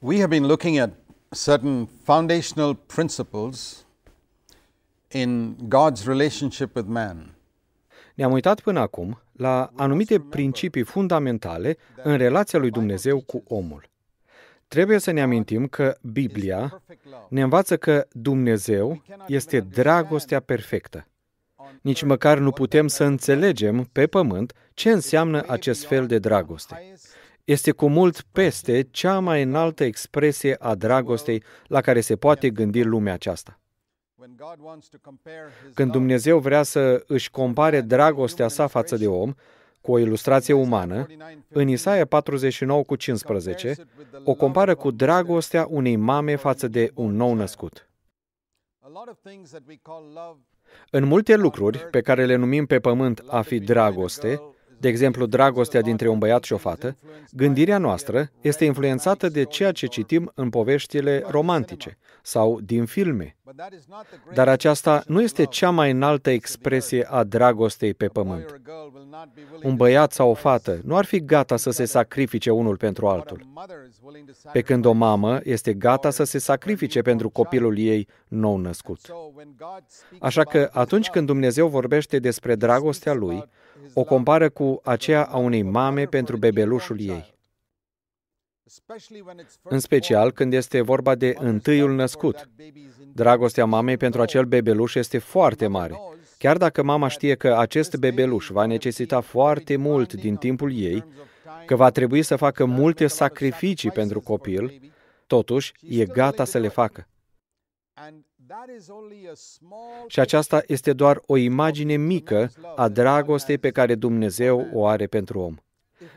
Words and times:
We 0.00 0.18
have 0.18 0.28
been 0.28 0.46
looking 0.46 0.78
at 0.78 0.90
certain 1.44 1.88
foundational 2.04 2.74
principles 2.74 3.86
in 5.08 5.56
God's 5.68 6.06
relationship 6.06 6.74
with 6.76 6.88
man. 6.88 7.34
Ne-am 8.14 8.32
uitat 8.32 8.60
până 8.60 8.80
acum 8.80 9.22
la 9.32 9.70
anumite 9.76 10.20
principii 10.20 10.82
fundamentale 10.82 11.76
în 12.02 12.16
relația 12.16 12.58
lui 12.58 12.70
Dumnezeu 12.70 13.20
cu 13.20 13.42
omul. 13.48 13.88
Trebuie 14.68 14.98
să 14.98 15.10
ne 15.10 15.22
amintim 15.22 15.66
că 15.66 15.96
Biblia 16.02 16.82
ne 17.28 17.42
învață 17.42 17.76
că 17.76 18.06
Dumnezeu 18.12 19.02
este 19.26 19.60
dragostea 19.60 20.40
perfectă. 20.40 21.06
Nici 21.80 22.02
măcar 22.02 22.38
nu 22.38 22.50
putem 22.50 22.86
să 22.86 23.04
înțelegem 23.04 23.88
pe 23.92 24.06
pământ 24.06 24.52
ce 24.74 24.90
înseamnă 24.90 25.44
acest 25.46 25.86
fel 25.86 26.06
de 26.06 26.18
dragoste. 26.18 26.94
Este 27.48 27.72
cu 27.72 27.88
mult 27.88 28.20
peste 28.32 28.82
cea 28.82 29.18
mai 29.18 29.42
înaltă 29.42 29.84
expresie 29.84 30.56
a 30.58 30.74
dragostei 30.74 31.42
la 31.66 31.80
care 31.80 32.00
se 32.00 32.16
poate 32.16 32.50
gândi 32.50 32.82
lumea 32.82 33.12
aceasta. 33.12 33.60
Când 35.74 35.92
Dumnezeu 35.92 36.38
vrea 36.38 36.62
să 36.62 37.04
își 37.06 37.30
compare 37.30 37.80
dragostea 37.80 38.48
sa 38.48 38.66
față 38.66 38.96
de 38.96 39.06
om 39.06 39.34
cu 39.80 39.92
o 39.92 39.98
ilustrație 39.98 40.54
umană, 40.54 41.06
în 41.48 41.68
Isaia 41.68 42.04
49 42.04 42.82
cu 42.82 42.96
15, 42.96 43.74
o 44.24 44.34
compară 44.34 44.74
cu 44.74 44.90
dragostea 44.90 45.66
unei 45.68 45.96
mame 45.96 46.36
față 46.36 46.68
de 46.68 46.90
un 46.94 47.16
nou 47.16 47.34
născut. 47.34 47.90
În 50.90 51.04
multe 51.04 51.36
lucruri 51.36 51.78
pe 51.78 52.00
care 52.00 52.24
le 52.24 52.34
numim 52.34 52.66
pe 52.66 52.80
pământ 52.80 53.22
a 53.26 53.40
fi 53.40 53.58
dragoste, 53.58 54.40
de 54.80 54.88
exemplu 54.88 55.26
dragostea 55.26 55.80
dintre 55.80 56.08
un 56.08 56.18
băiat 56.18 56.44
și 56.44 56.52
o 56.52 56.56
fată, 56.56 56.96
gândirea 57.30 57.78
noastră 57.78 58.30
este 58.40 58.64
influențată 58.64 59.28
de 59.28 59.44
ceea 59.44 59.72
ce 59.72 59.86
citim 59.86 60.32
în 60.34 60.50
poveștile 60.50 61.24
romantice 61.26 61.98
sau 62.22 62.60
din 62.60 62.84
filme. 62.84 63.36
Dar 64.34 64.48
aceasta 64.48 65.02
nu 65.06 65.22
este 65.22 65.44
cea 65.44 65.70
mai 65.70 65.90
înaltă 65.90 66.30
expresie 66.30 67.06
a 67.10 67.24
dragostei 67.24 67.94
pe 67.94 68.06
pământ. 68.06 68.60
Un 69.62 69.76
băiat 69.76 70.12
sau 70.12 70.30
o 70.30 70.34
fată 70.34 70.80
nu 70.84 70.96
ar 70.96 71.04
fi 71.04 71.24
gata 71.24 71.56
să 71.56 71.70
se 71.70 71.84
sacrifice 71.84 72.50
unul 72.50 72.76
pentru 72.76 73.06
altul. 73.06 73.40
Pe 74.52 74.60
când 74.60 74.84
o 74.84 74.92
mamă 74.92 75.40
este 75.42 75.74
gata 75.74 76.10
să 76.10 76.24
se 76.24 76.38
sacrifice 76.38 77.02
pentru 77.02 77.28
copilul 77.28 77.78
ei 77.78 78.08
nou 78.28 78.56
născut. 78.56 79.00
Așa 80.20 80.44
că 80.44 80.68
atunci 80.72 81.08
când 81.08 81.26
Dumnezeu 81.26 81.68
vorbește 81.68 82.18
despre 82.18 82.54
dragostea 82.54 83.12
lui, 83.12 83.44
o 83.94 84.04
compară 84.04 84.48
cu 84.48 84.80
aceea 84.84 85.24
a 85.24 85.36
unei 85.36 85.62
mame 85.62 86.04
pentru 86.04 86.36
bebelușul 86.36 87.00
ei. 87.00 87.36
În 89.62 89.78
special 89.78 90.32
când 90.32 90.52
este 90.52 90.80
vorba 90.80 91.14
de 91.14 91.34
întâiul 91.38 91.94
născut. 91.94 92.48
Dragostea 93.12 93.64
mamei 93.64 93.96
pentru 93.96 94.20
acel 94.20 94.44
bebeluș 94.44 94.94
este 94.94 95.18
foarte 95.18 95.66
mare. 95.66 96.00
Chiar 96.38 96.56
dacă 96.56 96.82
mama 96.82 97.08
știe 97.08 97.34
că 97.34 97.56
acest 97.56 97.96
bebeluș 97.96 98.48
va 98.48 98.66
necesita 98.66 99.20
foarte 99.20 99.76
mult 99.76 100.12
din 100.12 100.36
timpul 100.36 100.72
ei, 100.74 101.04
că 101.66 101.76
va 101.76 101.90
trebui 101.90 102.22
să 102.22 102.36
facă 102.36 102.64
multe 102.64 103.06
sacrificii 103.06 103.90
pentru 103.90 104.20
copil, 104.20 104.80
totuși 105.26 105.72
e 105.88 106.04
gata 106.04 106.44
să 106.44 106.58
le 106.58 106.68
facă. 106.68 107.08
Și 110.06 110.20
aceasta 110.20 110.62
este 110.66 110.92
doar 110.92 111.20
o 111.26 111.36
imagine 111.36 111.96
mică 111.96 112.50
a 112.76 112.88
dragostei 112.88 113.58
pe 113.58 113.70
care 113.70 113.94
Dumnezeu 113.94 114.68
o 114.72 114.86
are 114.86 115.06
pentru 115.06 115.38
om. 115.40 115.54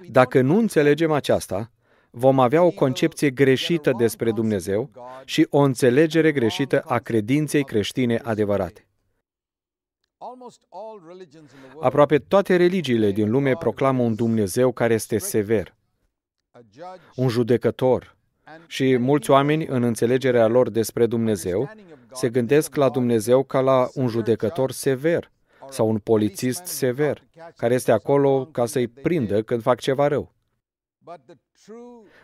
Dacă 0.09 0.41
nu 0.41 0.57
înțelegem 0.57 1.11
aceasta, 1.11 1.71
vom 2.11 2.39
avea 2.39 2.63
o 2.63 2.69
concepție 2.69 3.29
greșită 3.29 3.91
despre 3.97 4.31
Dumnezeu 4.31 4.89
și 5.25 5.47
o 5.49 5.59
înțelegere 5.59 6.31
greșită 6.31 6.79
a 6.79 6.99
credinței 6.99 7.63
creștine 7.63 8.17
adevărate. 8.23 8.85
Aproape 11.79 12.17
toate 12.17 12.55
religiile 12.55 13.11
din 13.11 13.29
lume 13.29 13.53
proclamă 13.53 14.03
un 14.03 14.15
Dumnezeu 14.15 14.71
care 14.71 14.93
este 14.93 15.17
sever, 15.17 15.75
un 17.15 17.27
judecător, 17.27 18.15
și 18.67 18.97
mulți 18.97 19.29
oameni, 19.29 19.65
în 19.65 19.83
înțelegerea 19.83 20.47
lor 20.47 20.69
despre 20.69 21.05
Dumnezeu, 21.05 21.71
se 22.11 22.29
gândesc 22.29 22.75
la 22.75 22.89
Dumnezeu 22.89 23.43
ca 23.43 23.59
la 23.59 23.89
un 23.93 24.07
judecător 24.07 24.71
sever 24.71 25.31
sau 25.69 25.89
un 25.89 25.97
polițist 25.97 26.65
sever, 26.65 27.23
care 27.55 27.73
este 27.73 27.91
acolo 27.91 28.45
ca 28.45 28.65
să-i 28.65 28.87
prindă 28.87 29.41
când 29.41 29.61
fac 29.61 29.79
ceva 29.79 30.07
rău. 30.07 30.33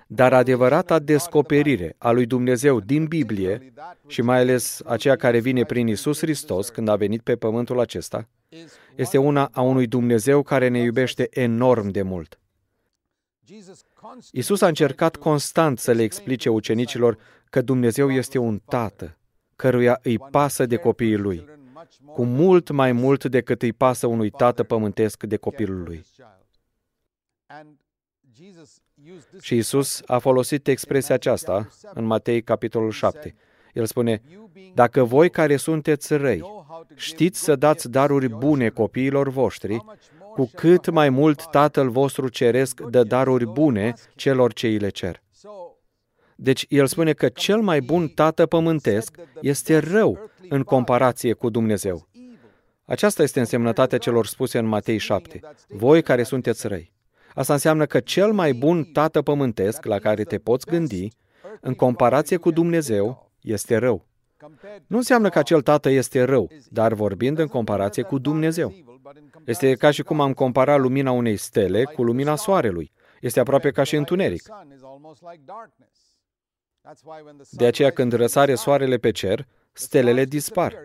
Dar 0.07 0.33
adevărata 0.33 0.99
descoperire 0.99 1.95
a 1.97 2.11
lui 2.11 2.25
Dumnezeu 2.25 2.79
din 2.79 3.05
Biblie, 3.05 3.73
și 4.07 4.21
mai 4.21 4.39
ales 4.39 4.81
aceea 4.85 5.15
care 5.15 5.39
vine 5.39 5.63
prin 5.63 5.87
Isus 5.87 6.19
Hristos 6.19 6.69
când 6.69 6.87
a 6.87 6.95
venit 6.95 7.21
pe 7.21 7.35
pământul 7.35 7.79
acesta, 7.79 8.27
este 8.95 9.17
una 9.17 9.49
a 9.51 9.61
unui 9.61 9.87
Dumnezeu 9.87 10.43
care 10.43 10.67
ne 10.67 10.79
iubește 10.79 11.27
enorm 11.29 11.89
de 11.89 12.01
mult. 12.01 12.39
Isus 14.31 14.61
a 14.61 14.67
încercat 14.67 15.15
constant 15.15 15.79
să 15.79 15.91
le 15.91 16.03
explice 16.03 16.49
ucenicilor 16.49 17.17
că 17.49 17.61
Dumnezeu 17.61 18.11
este 18.11 18.37
un 18.37 18.59
tată, 18.59 19.17
căruia 19.55 19.99
îi 20.03 20.19
pasă 20.19 20.65
de 20.65 20.75
copiii 20.75 21.17
lui, 21.17 21.45
cu 22.13 22.25
mult 22.25 22.69
mai 22.69 22.91
mult 22.91 23.25
decât 23.25 23.61
îi 23.61 23.73
pasă 23.73 24.07
unui 24.07 24.29
tată 24.29 24.63
pământesc 24.63 25.23
de 25.23 25.37
copilul 25.37 25.83
lui. 25.83 26.05
Și 29.41 29.55
Isus 29.55 30.01
a 30.05 30.17
folosit 30.17 30.67
expresia 30.67 31.15
aceasta 31.15 31.67
în 31.93 32.05
Matei, 32.05 32.41
capitolul 32.41 32.91
7. 32.91 33.35
El 33.73 33.85
spune, 33.85 34.21
Dacă 34.73 35.03
voi 35.03 35.29
care 35.29 35.55
sunteți 35.55 36.13
răi 36.13 36.41
știți 36.95 37.43
să 37.43 37.55
dați 37.55 37.89
daruri 37.89 38.29
bune 38.29 38.69
copiilor 38.69 39.29
voștri, 39.29 39.85
cu 40.33 40.51
cât 40.55 40.89
mai 40.89 41.09
mult 41.09 41.45
Tatăl 41.49 41.89
vostru 41.89 42.27
ceresc 42.27 42.81
dă 42.81 43.03
daruri 43.03 43.45
bune 43.45 43.93
celor 44.15 44.53
ce 44.53 44.67
îi 44.67 44.77
le 44.77 44.89
cer. 44.89 45.21
Deci 46.35 46.65
el 46.69 46.87
spune 46.87 47.13
că 47.13 47.29
cel 47.29 47.61
mai 47.61 47.81
bun 47.81 48.07
tată 48.07 48.45
pământesc 48.45 49.17
este 49.41 49.77
rău 49.77 50.29
în 50.49 50.63
comparație 50.63 51.33
cu 51.33 51.49
Dumnezeu. 51.49 52.07
Aceasta 52.85 53.23
este 53.23 53.39
însemnătatea 53.39 53.97
celor 53.97 54.25
spuse 54.25 54.57
în 54.57 54.65
Matei 54.65 54.97
7. 54.97 55.39
Voi 55.67 56.01
care 56.01 56.23
sunteți 56.23 56.67
răi. 56.67 56.96
Asta 57.37 57.53
înseamnă 57.53 57.85
că 57.85 57.99
cel 57.99 58.31
mai 58.31 58.53
bun 58.53 58.83
tată 58.83 59.21
pământesc 59.21 59.85
la 59.85 59.99
care 59.99 60.23
te 60.23 60.37
poți 60.37 60.65
gândi, 60.65 61.07
în 61.61 61.73
comparație 61.73 62.37
cu 62.37 62.51
Dumnezeu, 62.51 63.31
este 63.41 63.75
rău. 63.75 64.05
Nu 64.87 64.97
înseamnă 64.97 65.29
că 65.29 65.39
acel 65.39 65.61
tată 65.61 65.89
este 65.89 66.23
rău, 66.23 66.49
dar 66.69 66.93
vorbind 66.93 67.39
în 67.39 67.47
comparație 67.47 68.03
cu 68.03 68.17
Dumnezeu. 68.17 68.73
Este 69.45 69.73
ca 69.73 69.91
și 69.91 70.03
cum 70.03 70.21
am 70.21 70.33
compara 70.33 70.77
lumina 70.77 71.11
unei 71.11 71.35
stele 71.35 71.83
cu 71.83 72.03
lumina 72.03 72.35
soarelui. 72.35 72.91
Este 73.21 73.39
aproape 73.39 73.71
ca 73.71 73.83
și 73.83 73.95
întuneric. 73.95 74.41
De 77.51 77.65
aceea 77.65 77.91
când 77.91 78.13
răsare 78.13 78.55
soarele 78.55 78.97
pe 78.97 79.11
cer, 79.11 79.47
stelele 79.77 80.23
dispar. 80.25 80.75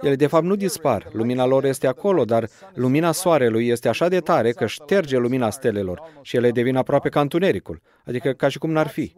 Ele 0.00 0.16
de 0.16 0.26
fapt 0.26 0.44
nu 0.44 0.54
dispar, 0.54 1.08
lumina 1.12 1.44
lor 1.44 1.64
este 1.64 1.86
acolo, 1.86 2.24
dar 2.24 2.48
lumina 2.74 3.12
soarelui 3.12 3.68
este 3.68 3.88
așa 3.88 4.08
de 4.08 4.20
tare 4.20 4.52
că 4.52 4.66
șterge 4.66 5.16
lumina 5.16 5.50
stelelor 5.50 6.02
și 6.22 6.36
ele 6.36 6.50
devin 6.50 6.76
aproape 6.76 7.08
ca 7.08 7.20
întunericul, 7.20 7.80
adică 8.04 8.32
ca 8.32 8.48
și 8.48 8.58
cum 8.58 8.70
n-ar 8.70 8.88
fi. 8.88 9.14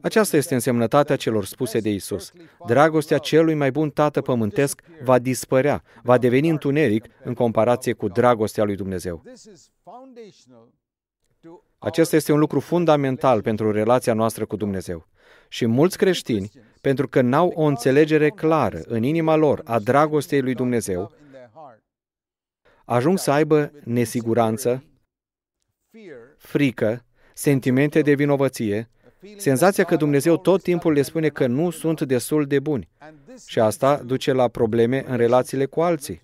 Aceasta 0.00 0.36
este 0.36 0.54
însemnătatea 0.54 1.16
celor 1.16 1.44
spuse 1.44 1.78
de 1.78 1.90
Isus. 1.90 2.32
Dragostea 2.66 3.18
celui 3.18 3.54
mai 3.54 3.70
bun 3.70 3.90
tată 3.90 4.20
pământesc 4.20 4.80
va 5.02 5.18
dispărea, 5.18 5.82
va 6.02 6.18
deveni 6.18 6.48
întuneric 6.48 7.04
în 7.24 7.34
comparație 7.34 7.92
cu 7.92 8.08
dragostea 8.08 8.64
lui 8.64 8.76
Dumnezeu. 8.76 9.22
Acesta 11.78 12.16
este 12.16 12.32
un 12.32 12.38
lucru 12.38 12.60
fundamental 12.60 13.42
pentru 13.42 13.70
relația 13.70 14.14
noastră 14.14 14.46
cu 14.46 14.56
Dumnezeu. 14.56 15.06
Și 15.48 15.66
mulți 15.66 15.96
creștini, 15.96 16.50
pentru 16.88 17.08
că 17.08 17.20
n-au 17.20 17.48
o 17.48 17.62
înțelegere 17.62 18.30
clară 18.30 18.80
în 18.86 19.02
inima 19.02 19.34
lor 19.34 19.60
a 19.64 19.78
dragostei 19.78 20.40
lui 20.40 20.54
Dumnezeu, 20.54 21.12
ajung 22.84 23.18
să 23.18 23.30
aibă 23.30 23.72
nesiguranță, 23.84 24.84
frică, 26.36 27.04
sentimente 27.34 28.00
de 28.00 28.14
vinovăție, 28.14 28.90
senzația 29.36 29.84
că 29.84 29.96
Dumnezeu 29.96 30.36
tot 30.36 30.62
timpul 30.62 30.92
le 30.92 31.02
spune 31.02 31.28
că 31.28 31.46
nu 31.46 31.70
sunt 31.70 32.00
destul 32.00 32.46
de 32.46 32.60
buni. 32.60 32.88
Și 33.46 33.60
asta 33.60 34.02
duce 34.02 34.32
la 34.32 34.48
probleme 34.48 35.04
în 35.06 35.16
relațiile 35.16 35.66
cu 35.66 35.80
alții. 35.80 36.22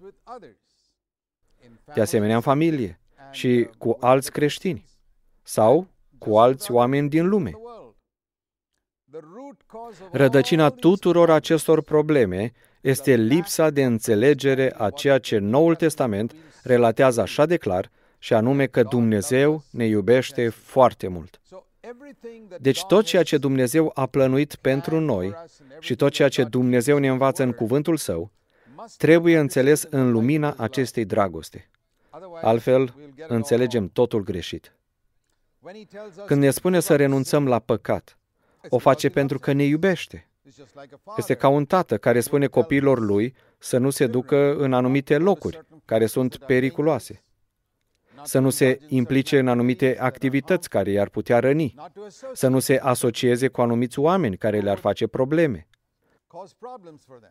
De 1.94 2.00
asemenea, 2.00 2.34
în 2.34 2.42
familie 2.42 3.00
și 3.30 3.68
cu 3.78 3.96
alți 4.00 4.32
creștini 4.32 4.84
sau 5.42 5.86
cu 6.18 6.38
alți 6.38 6.72
oameni 6.72 7.08
din 7.08 7.28
lume. 7.28 7.52
Rădăcina 10.12 10.68
tuturor 10.68 11.30
acestor 11.30 11.82
probleme 11.82 12.52
este 12.80 13.14
lipsa 13.14 13.70
de 13.70 13.84
înțelegere 13.84 14.74
a 14.76 14.90
ceea 14.90 15.18
ce 15.18 15.38
Noul 15.38 15.74
Testament 15.74 16.34
relatează 16.62 17.20
așa 17.20 17.46
de 17.46 17.56
clar, 17.56 17.90
și 18.18 18.34
anume 18.34 18.66
că 18.66 18.82
Dumnezeu 18.82 19.64
ne 19.70 19.86
iubește 19.86 20.48
foarte 20.48 21.08
mult. 21.08 21.40
Deci 22.58 22.84
tot 22.84 23.04
ceea 23.04 23.22
ce 23.22 23.38
Dumnezeu 23.38 23.90
a 23.94 24.06
plănuit 24.06 24.54
pentru 24.54 25.00
noi 25.00 25.34
și 25.80 25.94
tot 25.94 26.12
ceea 26.12 26.28
ce 26.28 26.44
Dumnezeu 26.44 26.98
ne 26.98 27.08
învață 27.08 27.42
în 27.42 27.52
cuvântul 27.52 27.96
Său, 27.96 28.30
trebuie 28.96 29.38
înțeles 29.38 29.86
în 29.90 30.10
lumina 30.10 30.54
acestei 30.58 31.04
dragoste. 31.04 31.70
Altfel, 32.42 32.94
înțelegem 33.26 33.88
totul 33.88 34.22
greșit. 34.22 34.74
Când 36.26 36.42
ne 36.42 36.50
spune 36.50 36.80
să 36.80 36.96
renunțăm 36.96 37.48
la 37.48 37.58
păcat, 37.58 38.18
o 38.68 38.78
face 38.78 39.08
pentru 39.08 39.38
că 39.38 39.52
ne 39.52 39.64
iubește. 39.64 40.28
Este 41.16 41.34
ca 41.34 41.48
un 41.48 41.64
tată 41.64 41.98
care 41.98 42.20
spune 42.20 42.46
copiilor 42.46 43.00
lui 43.00 43.34
să 43.58 43.78
nu 43.78 43.90
se 43.90 44.06
ducă 44.06 44.54
în 44.56 44.72
anumite 44.72 45.18
locuri 45.18 45.66
care 45.84 46.06
sunt 46.06 46.36
periculoase, 46.36 47.22
să 48.22 48.38
nu 48.38 48.50
se 48.50 48.78
implice 48.88 49.38
în 49.38 49.48
anumite 49.48 49.96
activități 49.98 50.68
care 50.68 50.90
i-ar 50.90 51.08
putea 51.08 51.38
răni, 51.38 51.74
să 52.32 52.48
nu 52.48 52.58
se 52.58 52.78
asocieze 52.78 53.48
cu 53.48 53.60
anumiți 53.60 53.98
oameni 53.98 54.36
care 54.36 54.60
le-ar 54.60 54.78
face 54.78 55.06
probleme. 55.06 55.66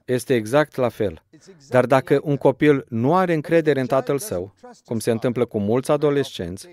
Este 0.06 0.36
exact 0.36 0.75
la 0.75 0.89
fel. 0.89 1.24
Dar 1.69 1.86
dacă 1.86 2.19
un 2.24 2.38
copil 2.38 2.86
nu 2.89 3.15
are 3.15 3.33
încredere 3.33 3.79
în 3.79 3.86
tatăl 3.86 4.18
său, 4.18 4.53
cum 4.86 5.00
se 5.00 5.12
întâmplă 5.12 5.45
cu 5.45 5.59
mulți 5.59 5.91
adolescenți, 5.91 6.68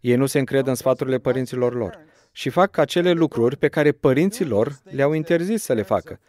ei 0.00 0.16
nu 0.16 0.26
se 0.26 0.38
încred 0.38 0.66
în 0.66 0.74
sfaturile 0.74 1.18
părinților 1.18 1.74
lor 1.74 2.08
și 2.32 2.48
fac 2.48 2.76
acele 2.76 3.12
lucruri 3.12 3.56
pe 3.56 3.68
care 3.68 3.92
părinții 3.92 4.44
lor 4.44 4.78
le-au 4.82 5.12
interzis 5.12 5.62
să 5.62 5.72
le 5.72 5.82
facă 5.82 6.20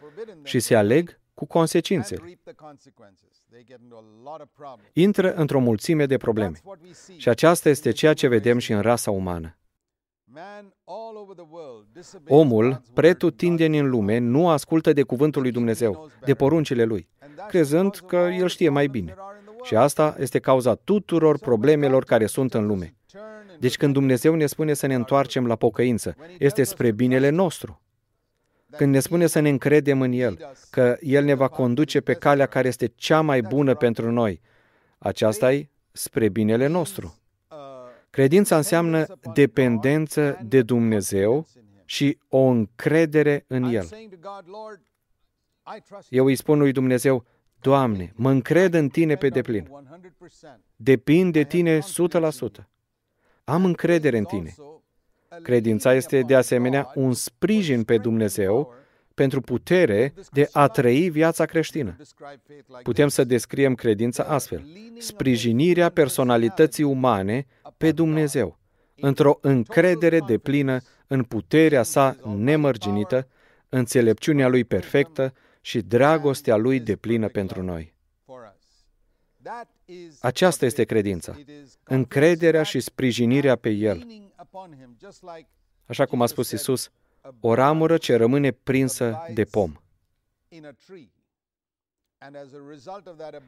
și 0.42 0.60
se 0.60 0.74
aleg 0.74 1.20
cu 1.34 1.46
consecințele. 1.46 2.38
Intră 4.92 5.34
într-o 5.34 5.60
mulțime 5.60 6.06
de 6.06 6.16
probleme. 6.16 6.60
Și 7.16 7.28
aceasta 7.28 7.68
este 7.68 7.90
ceea 7.90 8.14
ce 8.14 8.28
vedem 8.28 8.58
și 8.58 8.72
în 8.72 8.80
rasa 8.80 9.10
umană. 9.10 9.56
Omul, 12.28 12.82
pretutindeni 12.94 13.78
în 13.78 13.88
lume, 13.88 14.18
nu 14.18 14.48
ascultă 14.48 14.92
de 14.92 15.02
cuvântul 15.02 15.42
lui 15.42 15.50
Dumnezeu, 15.50 16.10
de 16.24 16.34
poruncile 16.34 16.84
lui, 16.84 17.08
crezând 17.48 17.96
că 18.06 18.16
el 18.16 18.48
știe 18.48 18.68
mai 18.68 18.86
bine. 18.86 19.14
Și 19.62 19.76
asta 19.76 20.16
este 20.18 20.38
cauza 20.38 20.74
tuturor 20.74 21.38
problemelor 21.38 22.04
care 22.04 22.26
sunt 22.26 22.54
în 22.54 22.66
lume. 22.66 22.96
Deci 23.62 23.76
când 23.76 23.92
Dumnezeu 23.92 24.34
ne 24.34 24.46
spune 24.46 24.74
să 24.74 24.86
ne 24.86 24.94
întoarcem 24.94 25.46
la 25.46 25.56
pocăință, 25.56 26.16
este 26.38 26.62
spre 26.62 26.90
binele 26.90 27.28
nostru. 27.28 27.82
Când 28.70 28.92
ne 28.92 29.00
spune 29.00 29.26
să 29.26 29.40
ne 29.40 29.48
încredem 29.48 30.00
în 30.00 30.12
El, 30.12 30.38
că 30.70 30.96
El 31.00 31.24
ne 31.24 31.34
va 31.34 31.48
conduce 31.48 32.00
pe 32.00 32.12
calea 32.12 32.46
care 32.46 32.68
este 32.68 32.86
cea 32.86 33.20
mai 33.20 33.40
bună 33.40 33.74
pentru 33.74 34.10
noi, 34.10 34.40
aceasta 34.98 35.52
e 35.52 35.68
spre 35.92 36.28
binele 36.28 36.66
nostru. 36.66 37.18
Credința 38.10 38.56
înseamnă 38.56 39.06
dependență 39.34 40.38
de 40.44 40.62
Dumnezeu 40.62 41.46
și 41.84 42.18
o 42.28 42.40
încredere 42.40 43.44
în 43.46 43.62
El. 43.62 43.88
Eu 46.08 46.24
îi 46.24 46.36
spun 46.36 46.58
lui 46.58 46.72
Dumnezeu, 46.72 47.24
Doamne, 47.60 48.12
mă 48.16 48.30
încred 48.30 48.74
în 48.74 48.88
Tine 48.88 49.14
pe 49.14 49.28
deplin. 49.28 49.70
Depind 50.76 51.32
de 51.32 51.44
Tine 51.44 51.78
100%. 51.78 51.82
Am 53.52 53.64
încredere 53.64 54.18
în 54.18 54.24
Tine. 54.24 54.54
Credința 55.42 55.94
este 55.94 56.20
de 56.20 56.34
asemenea 56.34 56.90
un 56.94 57.12
sprijin 57.12 57.84
pe 57.84 57.98
Dumnezeu 57.98 58.74
pentru 59.14 59.40
putere 59.40 60.14
de 60.30 60.48
a 60.52 60.68
trăi 60.68 61.10
viața 61.10 61.44
creștină. 61.44 61.96
Putem 62.82 63.08
să 63.08 63.24
descriem 63.24 63.74
credința 63.74 64.22
astfel. 64.22 64.64
Sprijinirea 64.98 65.88
personalității 65.88 66.84
umane 66.84 67.46
pe 67.76 67.92
Dumnezeu, 67.92 68.58
într-o 68.96 69.38
încredere 69.40 70.18
de 70.18 70.38
plină 70.38 70.80
în 71.06 71.22
puterea 71.22 71.82
sa 71.82 72.16
nemărginită, 72.36 73.28
înțelepciunea 73.68 74.48
lui 74.48 74.64
perfectă 74.64 75.32
și 75.60 75.80
dragostea 75.80 76.56
lui 76.56 76.80
de 76.80 76.96
plină 76.96 77.28
pentru 77.28 77.62
noi. 77.62 77.94
Aceasta 80.20 80.64
este 80.64 80.84
credința, 80.84 81.36
încrederea 81.84 82.62
și 82.62 82.80
sprijinirea 82.80 83.56
pe 83.56 83.70
El. 83.70 84.06
Așa 85.86 86.06
cum 86.06 86.22
a 86.22 86.26
spus 86.26 86.50
Isus, 86.50 86.90
o 87.40 87.54
ramură 87.54 87.96
ce 87.96 88.16
rămâne 88.16 88.50
prinsă 88.50 89.22
de 89.34 89.44
pom. 89.44 89.72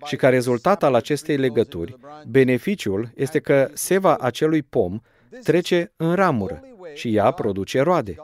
Și 0.05 0.17
ca 0.17 0.29
rezultat 0.29 0.82
al 0.82 0.94
acestei 0.94 1.37
legături, 1.37 1.96
beneficiul 2.29 3.11
este 3.14 3.41
că 3.41 3.70
seva 3.73 4.17
acelui 4.17 4.62
pom 4.62 5.00
trece 5.43 5.93
în 5.96 6.14
ramură 6.14 6.62
și 6.94 7.14
ea 7.14 7.31
produce 7.31 7.81
roade. 7.81 8.14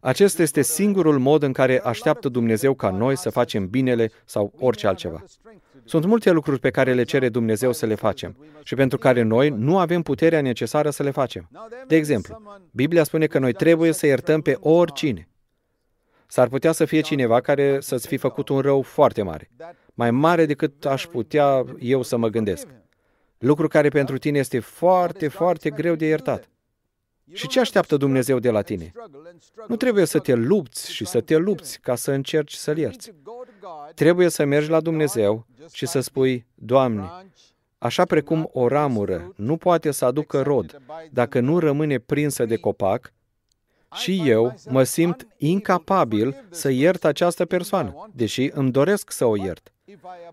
Acesta 0.00 0.42
este 0.42 0.62
singurul 0.62 1.18
mod 1.18 1.42
în 1.42 1.52
care 1.52 1.80
așteaptă 1.80 2.28
Dumnezeu 2.28 2.74
ca 2.74 2.90
noi 2.90 3.16
să 3.16 3.30
facem 3.30 3.68
binele 3.68 4.10
sau 4.24 4.52
orice 4.58 4.86
altceva. 4.86 5.22
Sunt 5.84 6.04
multe 6.04 6.30
lucruri 6.30 6.60
pe 6.60 6.70
care 6.70 6.94
le 6.94 7.02
cere 7.02 7.28
Dumnezeu 7.28 7.72
să 7.72 7.86
le 7.86 7.94
facem 7.94 8.36
și 8.62 8.74
pentru 8.74 8.98
care 8.98 9.22
noi 9.22 9.48
nu 9.48 9.78
avem 9.78 10.02
puterea 10.02 10.40
necesară 10.40 10.90
să 10.90 11.02
le 11.02 11.10
facem. 11.10 11.48
De 11.86 11.96
exemplu, 11.96 12.42
Biblia 12.70 13.04
spune 13.04 13.26
că 13.26 13.38
noi 13.38 13.52
trebuie 13.52 13.92
să 13.92 14.06
iertăm 14.06 14.40
pe 14.40 14.56
oricine. 14.60 15.28
S-ar 16.26 16.48
putea 16.48 16.72
să 16.72 16.84
fie 16.84 17.00
cineva 17.00 17.40
care 17.40 17.80
să-ți 17.80 18.06
fi 18.06 18.16
făcut 18.16 18.48
un 18.48 18.60
rău 18.60 18.82
foarte 18.82 19.22
mare, 19.22 19.50
mai 19.94 20.10
mare 20.10 20.46
decât 20.46 20.86
aș 20.86 21.06
putea 21.06 21.64
eu 21.78 22.02
să 22.02 22.16
mă 22.16 22.28
gândesc. 22.28 22.66
Lucru 23.38 23.68
care 23.68 23.88
pentru 23.88 24.18
tine 24.18 24.38
este 24.38 24.58
foarte, 24.58 25.28
foarte 25.28 25.70
greu 25.70 25.94
de 25.94 26.06
iertat. 26.06 26.48
Și 27.32 27.46
ce 27.46 27.60
așteaptă 27.60 27.96
Dumnezeu 27.96 28.38
de 28.38 28.50
la 28.50 28.62
tine? 28.62 28.92
Nu 29.66 29.76
trebuie 29.76 30.04
să 30.04 30.18
te 30.18 30.34
lupți 30.34 30.92
și 30.92 31.06
să 31.06 31.20
te 31.20 31.36
lupți 31.36 31.80
ca 31.80 31.94
să 31.94 32.10
încerci 32.10 32.54
să-L 32.54 32.78
ierți. 32.78 33.12
Trebuie 33.94 34.28
să 34.28 34.44
mergi 34.44 34.70
la 34.70 34.80
Dumnezeu 34.80 35.46
și 35.72 35.86
să 35.86 36.00
spui, 36.00 36.46
Doamne, 36.54 37.10
așa 37.78 38.04
precum 38.04 38.48
o 38.52 38.68
ramură 38.68 39.32
nu 39.36 39.56
poate 39.56 39.90
să 39.90 40.04
aducă 40.04 40.42
rod 40.42 40.80
dacă 41.10 41.40
nu 41.40 41.58
rămâne 41.58 41.98
prinsă 41.98 42.44
de 42.44 42.56
copac, 42.56 43.12
și 43.92 44.22
eu 44.28 44.54
mă 44.68 44.82
simt 44.82 45.26
incapabil 45.36 46.46
să 46.50 46.70
iert 46.70 47.04
această 47.04 47.44
persoană, 47.44 48.10
deși 48.14 48.50
îmi 48.52 48.70
doresc 48.70 49.10
să 49.10 49.24
o 49.24 49.36
iert. 49.36 49.72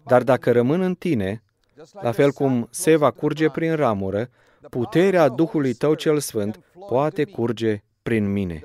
Dar 0.06 0.24
dacă 0.24 0.51
rămân 0.51 0.81
în 0.81 0.96
tine, 0.96 1.44
la 1.92 2.12
fel 2.12 2.32
cum 2.32 2.68
se 2.72 2.96
va 2.96 3.12
curge 3.12 3.50
prin 3.50 3.76
ramură, 3.76 4.30
puterea 4.70 5.28
Duhului 5.28 5.74
Tău 5.74 5.94
cel 5.94 6.20
Sfânt 6.20 6.60
poate 6.88 7.24
curge 7.24 7.84
prin 8.04 8.32
mine. 8.32 8.62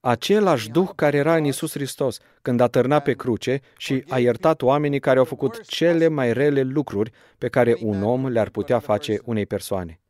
Același 0.00 0.70
Duh 0.70 0.88
care 0.94 1.16
era 1.16 1.36
în 1.36 1.44
Isus 1.44 1.72
Hristos 1.72 2.18
când 2.42 2.60
a 2.60 2.68
târnat 2.68 3.02
pe 3.02 3.14
cruce 3.14 3.60
și 3.76 4.04
a 4.08 4.18
iertat 4.18 4.62
oamenii 4.62 5.00
care 5.00 5.18
au 5.18 5.24
făcut 5.24 5.66
cele 5.66 6.08
mai 6.08 6.32
rele 6.32 6.62
lucruri 6.62 7.12
pe 7.38 7.48
care 7.48 7.76
un 7.80 8.02
om 8.02 8.26
le-ar 8.26 8.48
putea 8.48 8.78
face 8.78 9.18
unei 9.24 9.46
persoane. 9.46 10.00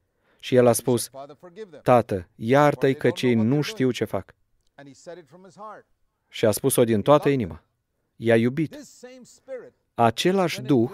Și 0.40 0.54
el 0.54 0.66
a 0.66 0.72
spus, 0.72 1.10
Tată, 1.82 2.28
iartă-i 2.34 2.94
că 2.94 3.10
cei 3.10 3.34
nu 3.34 3.60
știu 3.60 3.90
ce 3.90 4.04
fac. 4.04 4.34
Și 6.28 6.46
a 6.46 6.50
spus-o 6.50 6.84
din 6.84 7.02
toată 7.02 7.28
inima. 7.28 7.62
I-a 8.16 8.36
iubit. 8.36 8.78
Același 9.98 10.60
Duh 10.60 10.90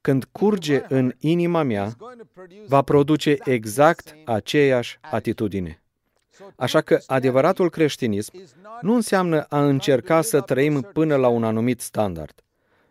când 0.00 0.24
curge 0.32 0.84
în 0.88 1.12
inima 1.18 1.62
mea, 1.62 1.96
va 2.66 2.82
produce 2.82 3.36
exact 3.44 4.16
aceeași 4.24 4.98
atitudine. 5.00 5.82
Așa 6.56 6.80
că 6.80 6.98
adevăratul 7.06 7.70
creștinism 7.70 8.32
nu 8.80 8.94
înseamnă 8.94 9.42
a 9.48 9.64
încerca 9.64 10.20
să 10.20 10.40
trăim 10.40 10.80
până 10.80 11.16
la 11.16 11.28
un 11.28 11.44
anumit 11.44 11.80
standard. 11.80 12.44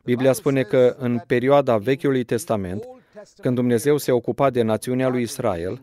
Biblia 0.03 0.33
spune 0.33 0.61
că 0.61 0.95
în 0.97 1.19
perioada 1.27 1.77
Vechiului 1.77 2.23
Testament, 2.23 2.87
când 3.41 3.55
Dumnezeu 3.55 3.97
se 3.97 4.11
ocupa 4.11 4.49
de 4.49 4.61
națiunea 4.61 5.07
lui 5.07 5.21
Israel, 5.21 5.81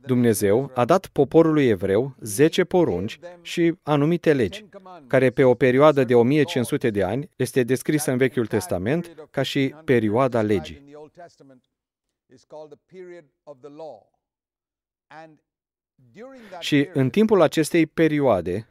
Dumnezeu 0.00 0.70
a 0.74 0.84
dat 0.84 1.06
poporului 1.06 1.68
evreu 1.68 2.14
10 2.20 2.64
porunci 2.64 3.18
și 3.42 3.74
anumite 3.82 4.32
legi, 4.32 4.64
care 5.06 5.30
pe 5.30 5.44
o 5.44 5.54
perioadă 5.54 6.04
de 6.04 6.14
1500 6.14 6.90
de 6.90 7.02
ani 7.02 7.28
este 7.36 7.62
descrisă 7.62 8.10
în 8.10 8.16
Vechiul 8.16 8.46
Testament 8.46 9.14
ca 9.30 9.42
și 9.42 9.74
perioada 9.84 10.42
legii. 10.42 10.96
Și 16.58 16.88
în 16.92 17.10
timpul 17.10 17.40
acestei 17.40 17.86
perioade, 17.86 18.68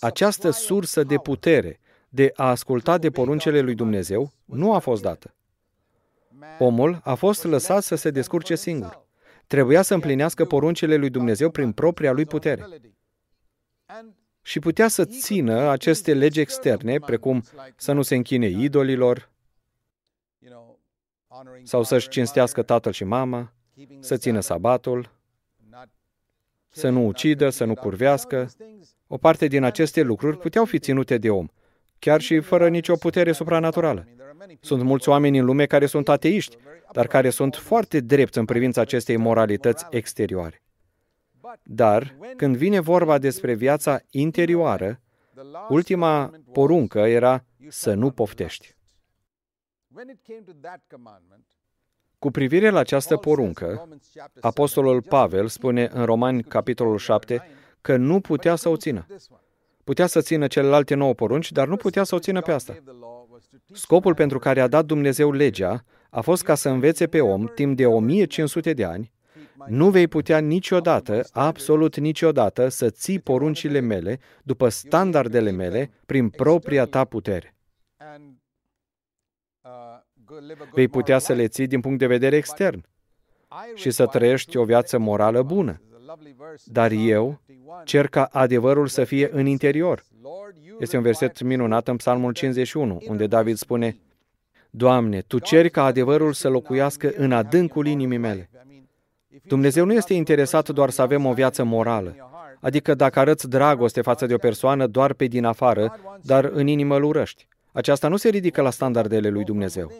această 0.00 0.50
sursă 0.50 1.02
de 1.02 1.16
putere 1.16 1.80
de 2.08 2.32
a 2.34 2.48
asculta 2.48 2.98
de 2.98 3.10
poruncele 3.10 3.60
lui 3.60 3.74
Dumnezeu 3.74 4.32
nu 4.44 4.74
a 4.74 4.78
fost 4.78 5.02
dată. 5.02 5.34
Omul 6.58 7.00
a 7.04 7.14
fost 7.14 7.44
lăsat 7.44 7.82
să 7.82 7.94
se 7.94 8.10
descurce 8.10 8.54
singur 8.54 9.05
trebuia 9.46 9.82
să 9.82 9.94
împlinească 9.94 10.44
poruncile 10.44 10.96
lui 10.96 11.10
Dumnezeu 11.10 11.50
prin 11.50 11.72
propria 11.72 12.12
lui 12.12 12.24
putere. 12.24 12.66
Și 14.42 14.58
putea 14.58 14.88
să 14.88 15.04
țină 15.04 15.68
aceste 15.68 16.14
legi 16.14 16.40
externe, 16.40 16.98
precum 16.98 17.42
să 17.76 17.92
nu 17.92 18.02
se 18.02 18.14
închine 18.14 18.46
idolilor, 18.46 19.30
sau 21.62 21.82
să-și 21.82 22.08
cinstească 22.08 22.62
tatăl 22.62 22.92
și 22.92 23.04
mama, 23.04 23.52
să 24.00 24.16
țină 24.16 24.40
sabatul, 24.40 25.10
să 26.68 26.88
nu 26.88 27.06
ucidă, 27.06 27.50
să 27.50 27.64
nu 27.64 27.74
curvească. 27.74 28.50
O 29.06 29.16
parte 29.16 29.46
din 29.46 29.62
aceste 29.62 30.02
lucruri 30.02 30.38
puteau 30.38 30.64
fi 30.64 30.78
ținute 30.78 31.18
de 31.18 31.30
om, 31.30 31.46
chiar 31.98 32.20
și 32.20 32.40
fără 32.40 32.68
nicio 32.68 32.96
putere 32.96 33.32
supranaturală. 33.32 34.06
Sunt 34.60 34.82
mulți 34.82 35.08
oameni 35.08 35.38
în 35.38 35.44
lume 35.44 35.66
care 35.66 35.86
sunt 35.86 36.08
ateiști, 36.08 36.56
dar 36.92 37.06
care 37.06 37.30
sunt 37.30 37.54
foarte 37.54 38.00
drepți 38.00 38.38
în 38.38 38.44
privința 38.44 38.80
acestei 38.80 39.16
moralități 39.16 39.86
exterioare. 39.90 40.62
Dar, 41.62 42.16
când 42.36 42.56
vine 42.56 42.80
vorba 42.80 43.18
despre 43.18 43.54
viața 43.54 44.00
interioară, 44.10 45.00
ultima 45.68 46.30
poruncă 46.52 46.98
era 46.98 47.44
să 47.68 47.94
nu 47.94 48.10
poftești. 48.10 48.76
Cu 52.18 52.30
privire 52.30 52.70
la 52.70 52.78
această 52.78 53.16
poruncă, 53.16 53.88
Apostolul 54.40 55.02
Pavel 55.02 55.48
spune 55.48 55.90
în 55.92 56.04
Romani, 56.04 56.42
capitolul 56.42 56.98
7, 56.98 57.48
că 57.80 57.96
nu 57.96 58.20
putea 58.20 58.54
să 58.54 58.68
o 58.68 58.76
țină. 58.76 59.06
Putea 59.84 60.06
să 60.06 60.20
țină 60.20 60.46
celelalte 60.46 60.94
nouă 60.94 61.14
porunci, 61.14 61.52
dar 61.52 61.68
nu 61.68 61.76
putea 61.76 62.04
să 62.04 62.14
o 62.14 62.18
țină 62.18 62.40
pe 62.40 62.52
asta. 62.52 62.76
Scopul 63.72 64.14
pentru 64.14 64.38
care 64.38 64.60
a 64.60 64.66
dat 64.66 64.84
Dumnezeu 64.84 65.32
legea 65.32 65.84
a 66.10 66.20
fost 66.20 66.42
ca 66.42 66.54
să 66.54 66.68
învețe 66.68 67.06
pe 67.06 67.20
om, 67.20 67.46
timp 67.46 67.76
de 67.76 67.86
1500 67.86 68.72
de 68.72 68.84
ani, 68.84 69.14
nu 69.66 69.90
vei 69.90 70.08
putea 70.08 70.38
niciodată, 70.38 71.26
absolut 71.32 71.96
niciodată, 71.96 72.68
să 72.68 72.90
ții 72.90 73.18
poruncile 73.18 73.80
mele 73.80 74.18
după 74.42 74.68
standardele 74.68 75.50
mele 75.50 75.90
prin 76.06 76.28
propria 76.28 76.84
ta 76.84 77.04
putere. 77.04 77.56
Vei 80.72 80.88
putea 80.88 81.18
să 81.18 81.32
le 81.32 81.48
ții 81.48 81.66
din 81.66 81.80
punct 81.80 81.98
de 81.98 82.06
vedere 82.06 82.36
extern 82.36 82.84
și 83.74 83.90
să 83.90 84.06
trăiești 84.06 84.56
o 84.56 84.64
viață 84.64 84.98
morală 84.98 85.42
bună. 85.42 85.80
Dar 86.64 86.90
eu 86.90 87.40
cer 87.84 88.08
ca 88.08 88.24
adevărul 88.24 88.86
să 88.86 89.04
fie 89.04 89.28
în 89.32 89.46
interior. 89.46 90.04
Este 90.78 90.96
un 90.96 91.02
verset 91.02 91.42
minunat 91.42 91.88
în 91.88 91.96
Psalmul 91.96 92.32
51, 92.32 93.02
unde 93.08 93.26
David 93.26 93.56
spune, 93.56 93.96
Doamne, 94.70 95.20
Tu 95.20 95.38
ceri 95.38 95.70
ca 95.70 95.84
adevărul 95.84 96.32
să 96.32 96.48
locuiască 96.48 97.12
în 97.16 97.32
adâncul 97.32 97.86
inimii 97.86 98.18
mele. 98.18 98.50
Dumnezeu 99.42 99.84
nu 99.84 99.92
este 99.92 100.14
interesat 100.14 100.68
doar 100.68 100.90
să 100.90 101.02
avem 101.02 101.26
o 101.26 101.32
viață 101.32 101.64
morală, 101.64 102.14
adică 102.60 102.94
dacă 102.94 103.18
arăți 103.18 103.48
dragoste 103.48 104.00
față 104.00 104.26
de 104.26 104.34
o 104.34 104.38
persoană 104.38 104.86
doar 104.86 105.12
pe 105.12 105.26
din 105.26 105.44
afară, 105.44 106.00
dar 106.22 106.44
în 106.44 106.66
inimă 106.66 106.96
îl 106.96 107.02
urăști. 107.02 107.46
Aceasta 107.72 108.08
nu 108.08 108.16
se 108.16 108.28
ridică 108.28 108.62
la 108.62 108.70
standardele 108.70 109.28
lui 109.28 109.44
Dumnezeu. 109.44 109.92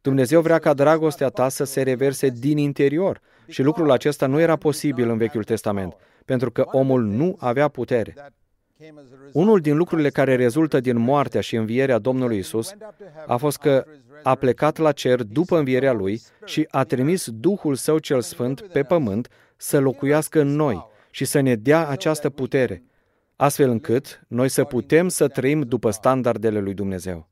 Dumnezeu 0.00 0.40
vrea 0.40 0.58
ca 0.58 0.74
dragostea 0.74 1.28
ta 1.28 1.48
să 1.48 1.64
se 1.64 1.82
reverse 1.82 2.28
din 2.28 2.58
interior 2.58 3.20
și 3.48 3.62
lucrul 3.62 3.90
acesta 3.90 4.26
nu 4.26 4.40
era 4.40 4.56
posibil 4.56 5.08
în 5.08 5.16
Vechiul 5.16 5.44
Testament, 5.44 5.96
pentru 6.24 6.50
că 6.50 6.64
omul 6.66 7.02
nu 7.02 7.36
avea 7.38 7.68
putere. 7.68 8.14
Unul 9.32 9.60
din 9.60 9.76
lucrurile 9.76 10.10
care 10.10 10.36
rezultă 10.36 10.80
din 10.80 10.98
moartea 10.98 11.40
și 11.40 11.56
învierea 11.56 11.98
Domnului 11.98 12.38
Isus 12.38 12.74
a 13.26 13.36
fost 13.36 13.58
că 13.58 13.84
a 14.22 14.34
plecat 14.34 14.76
la 14.76 14.92
cer 14.92 15.22
după 15.22 15.58
învierea 15.58 15.92
lui 15.92 16.20
și 16.44 16.66
a 16.70 16.84
trimis 16.84 17.30
Duhul 17.30 17.74
Său 17.74 17.98
cel 17.98 18.20
Sfânt 18.20 18.60
pe 18.60 18.82
pământ 18.82 19.28
să 19.56 19.78
locuiască 19.78 20.40
în 20.40 20.48
noi 20.48 20.86
și 21.10 21.24
să 21.24 21.40
ne 21.40 21.54
dea 21.54 21.88
această 21.88 22.30
putere, 22.30 22.82
astfel 23.36 23.70
încât 23.70 24.24
noi 24.28 24.48
să 24.48 24.64
putem 24.64 25.08
să 25.08 25.28
trăim 25.28 25.60
după 25.60 25.90
standardele 25.90 26.58
lui 26.58 26.74
Dumnezeu. 26.74 27.28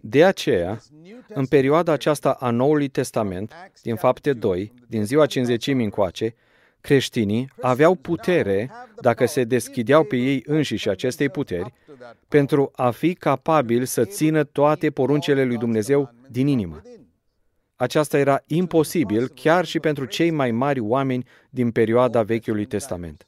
De 0.00 0.24
aceea, 0.24 0.80
în 1.28 1.46
perioada 1.46 1.92
aceasta 1.92 2.30
a 2.30 2.50
Noului 2.50 2.88
Testament, 2.88 3.52
din 3.82 3.96
fapte 3.96 4.32
2, 4.32 4.72
din 4.88 5.04
ziua 5.04 5.26
cinzecimii 5.26 5.84
încoace, 5.84 6.34
creștinii 6.80 7.50
aveau 7.60 7.94
putere, 7.94 8.70
dacă 9.00 9.26
se 9.26 9.44
deschideau 9.44 10.04
pe 10.04 10.16
ei 10.16 10.42
înșiși 10.46 10.88
acestei 10.88 11.28
puteri, 11.28 11.72
pentru 12.28 12.70
a 12.74 12.90
fi 12.90 13.14
capabili 13.14 13.86
să 13.86 14.04
țină 14.04 14.44
toate 14.44 14.90
poruncele 14.90 15.44
lui 15.44 15.56
Dumnezeu 15.56 16.14
din 16.28 16.46
inimă. 16.46 16.82
Aceasta 17.76 18.18
era 18.18 18.42
imposibil 18.46 19.28
chiar 19.28 19.64
și 19.64 19.80
pentru 19.80 20.04
cei 20.04 20.30
mai 20.30 20.50
mari 20.50 20.80
oameni 20.80 21.24
din 21.50 21.70
perioada 21.70 22.22
Vechiului 22.22 22.64
Testament. 22.64 23.27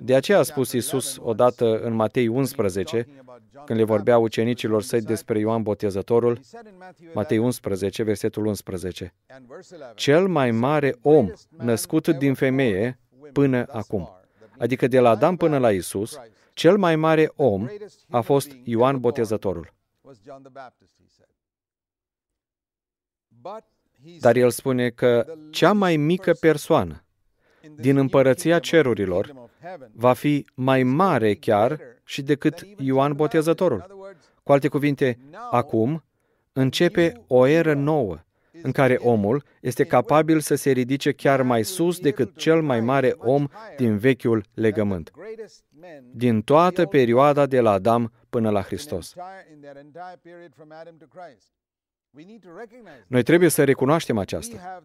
De 0.00 0.14
aceea 0.14 0.38
a 0.38 0.42
spus 0.42 0.72
Isus 0.72 1.16
odată 1.20 1.80
în 1.80 1.92
Matei 1.92 2.26
11, 2.26 3.06
când 3.64 3.78
le 3.78 3.84
vorbea 3.84 4.18
ucenicilor 4.18 4.82
săi 4.82 5.00
despre 5.00 5.38
Ioan 5.38 5.62
Botezătorul, 5.62 6.40
Matei 7.14 7.38
11, 7.38 8.02
versetul 8.02 8.46
11, 8.46 9.14
Cel 9.94 10.28
mai 10.28 10.50
mare 10.50 10.96
om 11.02 11.32
născut 11.50 12.08
din 12.08 12.34
femeie 12.34 12.98
până 13.32 13.64
acum, 13.68 14.08
adică 14.58 14.86
de 14.86 15.00
la 15.00 15.10
Adam 15.10 15.36
până 15.36 15.58
la 15.58 15.72
Isus, 15.72 16.18
cel 16.52 16.76
mai 16.76 16.96
mare 16.96 17.32
om 17.36 17.66
a 18.08 18.20
fost 18.20 18.50
Ioan 18.64 19.00
Botezătorul. 19.00 19.72
Dar 24.20 24.36
el 24.36 24.50
spune 24.50 24.90
că 24.90 25.34
cea 25.50 25.72
mai 25.72 25.96
mică 25.96 26.32
persoană 26.32 27.04
din 27.74 27.96
împărăția 27.96 28.58
cerurilor 28.58 29.50
va 29.92 30.12
fi 30.12 30.46
mai 30.54 30.82
mare 30.82 31.34
chiar 31.34 31.80
și 32.04 32.22
decât 32.22 32.66
Ioan 32.78 33.12
Botezătorul. 33.12 34.08
Cu 34.42 34.52
alte 34.52 34.68
cuvinte, 34.68 35.18
acum 35.50 36.04
începe 36.52 37.24
o 37.26 37.46
eră 37.46 37.74
nouă 37.74 38.18
în 38.62 38.72
care 38.72 38.94
omul 38.94 39.44
este 39.60 39.84
capabil 39.84 40.40
să 40.40 40.54
se 40.54 40.70
ridice 40.70 41.12
chiar 41.12 41.42
mai 41.42 41.64
sus 41.64 41.98
decât 41.98 42.36
cel 42.36 42.62
mai 42.62 42.80
mare 42.80 43.14
om 43.16 43.48
din 43.76 43.96
vechiul 43.96 44.44
legământ, 44.54 45.10
din 46.12 46.42
toată 46.42 46.86
perioada 46.86 47.46
de 47.46 47.60
la 47.60 47.70
Adam 47.70 48.12
până 48.30 48.50
la 48.50 48.62
Hristos. 48.62 49.14
Noi 53.06 53.22
trebuie 53.22 53.48
să 53.48 53.64
recunoaștem 53.64 54.18
aceasta, 54.18 54.82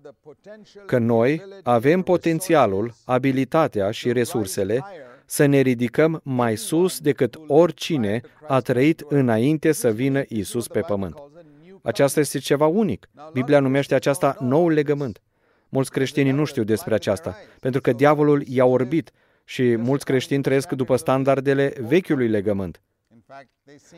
că 0.85 0.97
noi 0.97 1.41
avem 1.63 2.01
potențialul, 2.01 2.93
abilitatea 3.05 3.91
și 3.91 4.11
resursele 4.11 4.83
să 5.25 5.45
ne 5.45 5.59
ridicăm 5.59 6.21
mai 6.23 6.55
sus 6.55 6.99
decât 6.99 7.39
oricine 7.47 8.21
a 8.47 8.59
trăit 8.59 8.99
înainte 9.09 9.71
să 9.71 9.91
vină 9.91 10.23
Isus 10.27 10.67
pe 10.67 10.79
pământ. 10.79 11.15
Aceasta 11.81 12.19
este 12.19 12.39
ceva 12.39 12.65
unic. 12.67 13.09
Biblia 13.33 13.59
numește 13.59 13.95
aceasta 13.95 14.37
nou 14.39 14.69
legământ. 14.69 15.21
Mulți 15.69 15.91
creștini 15.91 16.31
nu 16.31 16.45
știu 16.45 16.63
despre 16.63 16.93
aceasta, 16.93 17.37
pentru 17.59 17.81
că 17.81 17.91
diavolul 17.91 18.43
i-a 18.47 18.65
orbit 18.65 19.11
și 19.43 19.75
mulți 19.75 20.05
creștini 20.05 20.41
trăiesc 20.41 20.71
după 20.71 20.95
standardele 20.95 21.73
vechiului 21.79 22.27
legământ. 22.27 22.81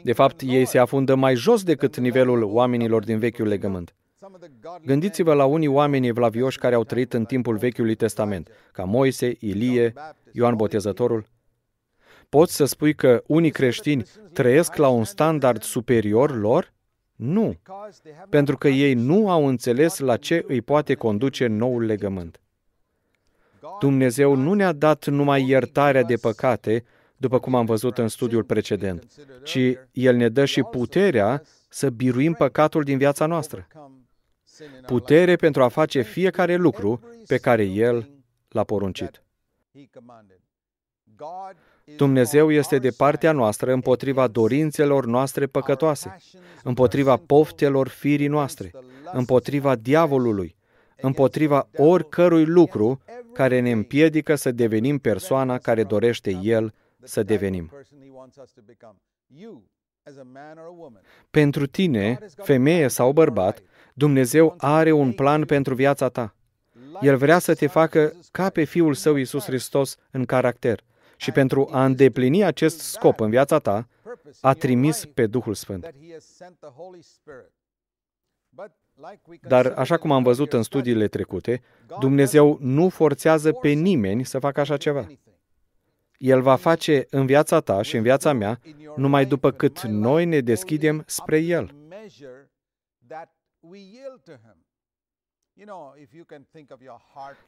De 0.03 0.13
fapt, 0.13 0.41
ei 0.45 0.65
se 0.65 0.77
afundă 0.77 1.15
mai 1.15 1.35
jos 1.35 1.63
decât 1.63 1.97
nivelul 1.97 2.43
oamenilor 2.43 3.03
din 3.03 3.19
Vechiul 3.19 3.47
Legământ. 3.47 3.95
Gândiți-vă 4.85 5.33
la 5.33 5.45
unii 5.45 5.67
oameni 5.67 6.07
evlavioși 6.07 6.57
care 6.57 6.75
au 6.75 6.83
trăit 6.83 7.13
în 7.13 7.25
timpul 7.25 7.57
Vechiului 7.57 7.95
Testament, 7.95 8.49
ca 8.71 8.83
Moise, 8.83 9.35
Ilie, 9.39 9.93
Ioan 10.31 10.55
Botezătorul. 10.55 11.25
Poți 12.29 12.55
să 12.55 12.65
spui 12.65 12.95
că 12.95 13.23
unii 13.27 13.51
creștini 13.51 14.03
trăiesc 14.33 14.75
la 14.75 14.87
un 14.87 15.03
standard 15.03 15.61
superior 15.61 16.37
lor? 16.37 16.73
Nu, 17.15 17.59
pentru 18.29 18.57
că 18.57 18.67
ei 18.67 18.93
nu 18.93 19.29
au 19.29 19.47
înțeles 19.47 19.99
la 19.99 20.17
ce 20.17 20.43
îi 20.47 20.61
poate 20.61 20.93
conduce 20.93 21.47
noul 21.47 21.85
legământ. 21.85 22.41
Dumnezeu 23.79 24.35
nu 24.35 24.53
ne-a 24.53 24.71
dat 24.71 25.07
numai 25.07 25.47
iertarea 25.47 26.03
de 26.03 26.15
păcate, 26.15 26.83
după 27.17 27.39
cum 27.39 27.55
am 27.55 27.65
văzut 27.65 27.97
în 27.97 28.07
studiul 28.07 28.43
precedent, 28.43 29.05
ci 29.43 29.59
El 29.91 30.15
ne 30.15 30.29
dă 30.29 30.45
și 30.45 30.61
puterea 30.61 31.43
să 31.69 31.89
biruim 31.89 32.33
păcatul 32.33 32.83
din 32.83 32.97
viața 32.97 33.25
noastră. 33.25 33.67
Putere 34.85 35.35
pentru 35.35 35.63
a 35.63 35.67
face 35.67 36.01
fiecare 36.01 36.55
lucru 36.55 36.99
pe 37.27 37.37
care 37.37 37.63
El 37.63 38.09
l-a 38.47 38.63
poruncit. 38.63 39.21
Dumnezeu 41.95 42.51
este 42.51 42.77
de 42.77 42.89
partea 42.89 43.31
noastră 43.31 43.73
împotriva 43.73 44.27
dorințelor 44.27 45.05
noastre 45.05 45.45
păcătoase, 45.45 46.17
împotriva 46.63 47.17
poftelor 47.17 47.87
firii 47.87 48.27
noastre, 48.27 48.71
împotriva 49.11 49.75
diavolului, 49.75 50.55
împotriva 51.01 51.69
oricărui 51.77 52.45
lucru 52.45 53.01
care 53.33 53.59
ne 53.59 53.71
împiedică 53.71 54.35
să 54.35 54.51
devenim 54.51 54.97
persoana 54.97 55.57
care 55.57 55.83
dorește 55.83 56.39
El 56.41 56.73
să 57.03 57.23
devenim. 57.23 57.71
Pentru 61.29 61.67
tine, 61.67 62.19
femeie 62.35 62.87
sau 62.87 63.11
bărbat, 63.11 63.61
Dumnezeu 63.93 64.53
are 64.57 64.91
un 64.91 65.13
plan 65.13 65.45
pentru 65.45 65.75
viața 65.75 66.09
ta. 66.09 66.35
El 67.01 67.17
vrea 67.17 67.39
să 67.39 67.55
te 67.55 67.67
facă 67.67 68.13
ca 68.31 68.49
pe 68.49 68.63
Fiul 68.63 68.93
Său 68.93 69.15
Iisus 69.15 69.43
Hristos 69.43 69.97
în 70.11 70.25
caracter. 70.25 70.83
Și 71.15 71.31
pentru 71.31 71.69
a 71.71 71.85
îndeplini 71.85 72.43
acest 72.43 72.79
scop 72.79 73.19
în 73.19 73.29
viața 73.29 73.59
ta, 73.59 73.87
a 74.41 74.53
trimis 74.53 75.05
pe 75.05 75.27
Duhul 75.27 75.53
Sfânt. 75.53 75.93
Dar, 79.41 79.65
așa 79.65 79.97
cum 79.97 80.11
am 80.11 80.23
văzut 80.23 80.53
în 80.53 80.63
studiile 80.63 81.07
trecute, 81.07 81.61
Dumnezeu 81.99 82.57
nu 82.61 82.89
forțează 82.89 83.51
pe 83.51 83.69
nimeni 83.69 84.25
să 84.25 84.39
facă 84.39 84.59
așa 84.59 84.77
ceva. 84.77 85.07
El 86.17 86.41
va 86.41 86.55
face 86.55 87.05
în 87.09 87.25
viața 87.25 87.59
ta 87.59 87.81
și 87.81 87.95
în 87.95 88.01
viața 88.01 88.33
mea 88.33 88.59
numai 88.95 89.25
după 89.25 89.51
cât 89.51 89.81
noi 89.81 90.25
ne 90.25 90.39
deschidem 90.39 91.03
spre 91.05 91.37
El. 91.37 91.75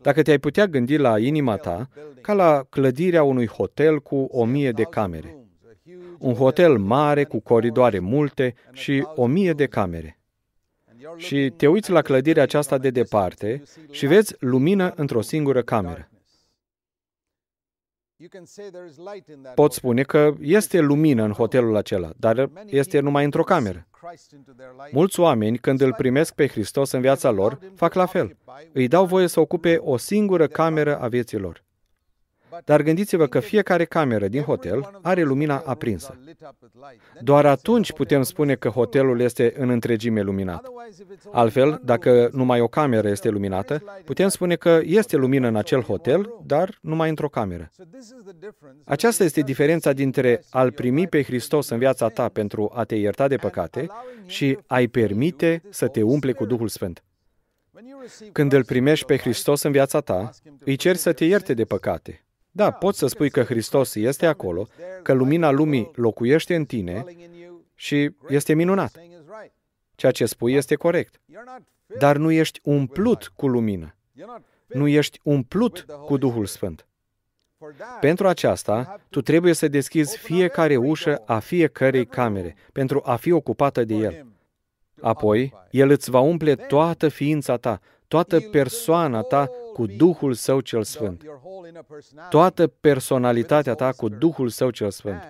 Dacă 0.02 0.22
te-ai 0.22 0.38
putea 0.38 0.68
gândi 0.68 0.98
la 0.98 1.20
inima 1.20 1.58
ta 1.58 1.90
ca 2.22 2.34
la 2.34 2.64
clădirea 2.70 3.24
unui 3.24 3.48
hotel 3.48 4.00
cu 4.00 4.16
o 4.16 4.46
mie 4.46 4.72
de 4.72 4.84
camere. 4.84 5.36
Un 6.20 6.34
hotel 6.34 6.78
mare 6.78 7.24
cu 7.24 7.40
coridoare 7.40 8.00
multe 8.00 8.54
și 8.72 9.08
o 9.16 9.26
mie 9.26 9.54
de 9.54 9.66
camere. 9.66 10.20
Și 11.16 11.54
te 11.58 11.68
uiți 11.68 11.92
la 11.92 12.02
clădirea 12.02 12.44
aceasta 12.44 12.78
de 12.78 12.90
departe 12.90 13.64
și 13.92 14.06
vezi 14.06 14.36
lumină 14.40 14.94
într-o 14.96 15.22
singură 15.22 15.62
cameră. 15.62 16.10
Pot 19.56 19.74
spune 19.74 20.04
că 20.04 20.34
este 20.40 20.80
lumină 20.80 21.24
în 21.24 21.32
hotelul 21.32 21.76
acela, 21.76 22.10
dar 22.18 22.50
este 22.66 23.00
numai 23.00 23.24
într-o 23.24 23.44
cameră. 23.44 23.88
Mulți 24.92 25.20
oameni, 25.20 25.58
când 25.58 25.82
îl 25.82 25.94
primesc 25.94 26.34
pe 26.34 26.48
Hristos 26.48 26.92
în 26.92 27.02
viața 27.02 27.30
lor, 27.30 27.60
fac 27.76 27.94
la 27.94 28.06
fel. 28.06 28.38
Îi 28.72 28.88
dau 28.88 29.06
voie 29.06 29.28
să 29.28 29.40
ocupe 29.40 29.78
o 29.78 29.98
singură 29.98 30.48
cameră 30.48 31.00
a 31.00 31.08
vieții 31.08 31.38
lor. 31.38 31.64
Dar 32.66 32.82
gândiți-vă 32.82 33.28
că 33.28 33.40
fiecare 33.40 33.86
cameră 33.86 34.28
din 34.28 34.42
hotel 34.42 35.00
are 35.02 35.24
lumina 35.24 35.64
aprinsă. 35.66 36.20
Doar 37.22 37.46
atunci 37.46 37.94
putem 37.94 38.24
spune 38.24 38.56
că 38.56 38.70
hotelul 38.70 39.20
este 39.20 39.54
în 39.58 39.70
întregime 39.70 40.22
luminat. 40.22 40.72
Altfel, 41.32 41.82
dacă 41.84 42.30
numai 42.32 42.60
o 42.60 42.68
cameră 42.68 43.10
este 43.10 43.30
luminată, 43.30 43.84
putem 44.06 44.28
spune 44.28 44.56
că 44.56 44.80
este 44.84 45.16
lumină 45.16 45.48
în 45.48 45.56
acel 45.56 45.82
hotel, 45.82 46.34
dar 46.46 46.78
numai 46.82 47.10
într-o 47.10 47.30
cameră. 47.30 47.72
Aceasta 48.84 49.24
este 49.24 49.42
diferența 49.42 49.94
dintre 49.94 50.44
a-L 50.50 50.72
primi 50.72 51.08
pe 51.08 51.24
Hristos 51.24 51.70
în 51.70 51.78
viața 51.78 52.08
ta 52.08 52.30
pentru 52.30 52.72
a 52.74 52.84
te 52.84 52.96
ierta 52.96 53.28
de 53.28 53.36
păcate 53.36 53.88
și 54.26 54.58
a-i 54.68 54.88
permite 54.88 55.62
să 55.70 55.88
te 55.88 56.02
umple 56.02 56.32
cu 56.32 56.46
Duhul 56.46 56.68
Sfânt. 56.68 57.04
Când 58.32 58.54
îl 58.54 58.64
primești 58.64 59.06
pe 59.06 59.18
Hristos 59.18 59.62
în 59.62 59.72
viața 59.72 60.00
ta, 60.00 60.30
îi 60.66 60.76
ceri 60.76 60.98
să 60.98 61.14
te 61.14 61.26
ierte 61.26 61.54
de 61.54 61.64
păcate, 61.64 62.24
da, 62.60 62.72
poți 62.72 62.98
să 62.98 63.08
spui 63.08 63.30
că 63.30 63.44
Hristos 63.44 63.96
este 63.96 64.26
acolo, 64.26 64.68
că 65.04 65.14
lumina 65.14 65.52
lumii 65.52 65.92
locuiește 65.96 66.56
în 66.56 66.66
tine 66.66 67.04
și 67.76 68.10
este 68.28 68.54
minunat. 68.54 69.00
Ceea 69.96 70.12
ce 70.12 70.26
spui 70.26 70.54
este 70.54 70.76
corect. 70.76 71.22
Dar 72.00 72.18
nu 72.18 72.32
ești 72.32 72.60
umplut 72.64 73.32
cu 73.36 73.48
lumină. 73.48 73.96
Nu 74.68 74.88
ești 74.88 75.20
umplut 75.24 75.86
cu 76.06 76.18
Duhul 76.18 76.46
Sfânt. 76.46 76.88
Pentru 78.00 78.28
aceasta, 78.28 79.02
tu 79.10 79.22
trebuie 79.22 79.54
să 79.54 79.68
deschizi 79.68 80.18
fiecare 80.18 80.76
ușă 80.76 81.22
a 81.26 81.40
fiecărei 81.40 82.06
camere 82.06 82.56
pentru 82.72 83.02
a 83.06 83.16
fi 83.16 83.32
ocupată 83.32 83.84
de 83.84 83.94
El. 83.94 84.26
Apoi, 85.02 85.54
El 85.72 85.90
îți 85.90 86.10
va 86.10 86.20
umple 86.20 86.56
toată 86.56 87.08
ființa 87.08 87.58
ta, 87.58 87.80
toată 88.10 88.40
persoana 88.40 89.22
ta 89.22 89.50
cu 89.74 89.86
Duhul 89.86 90.34
Său 90.34 90.60
cel 90.60 90.84
Sfânt. 90.84 91.24
Toată 92.30 92.68
personalitatea 92.68 93.74
ta 93.74 93.92
cu 93.92 94.10
Duhul 94.10 94.50
Său 94.50 94.70
cel 94.70 94.92
Sfânt. 94.92 95.22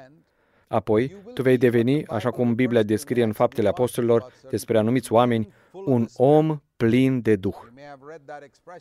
Apoi, 0.67 1.15
tu 1.33 1.41
vei 1.41 1.57
deveni, 1.57 2.05
așa 2.05 2.29
cum 2.29 2.55
Biblia 2.55 2.83
descrie 2.83 3.23
în 3.23 3.31
faptele 3.31 3.67
apostolilor 3.67 4.31
despre 4.49 4.77
anumiți 4.77 5.13
oameni, 5.13 5.53
un 5.85 6.07
om 6.15 6.61
plin 6.77 7.21
de 7.21 7.35
Duh. 7.35 7.55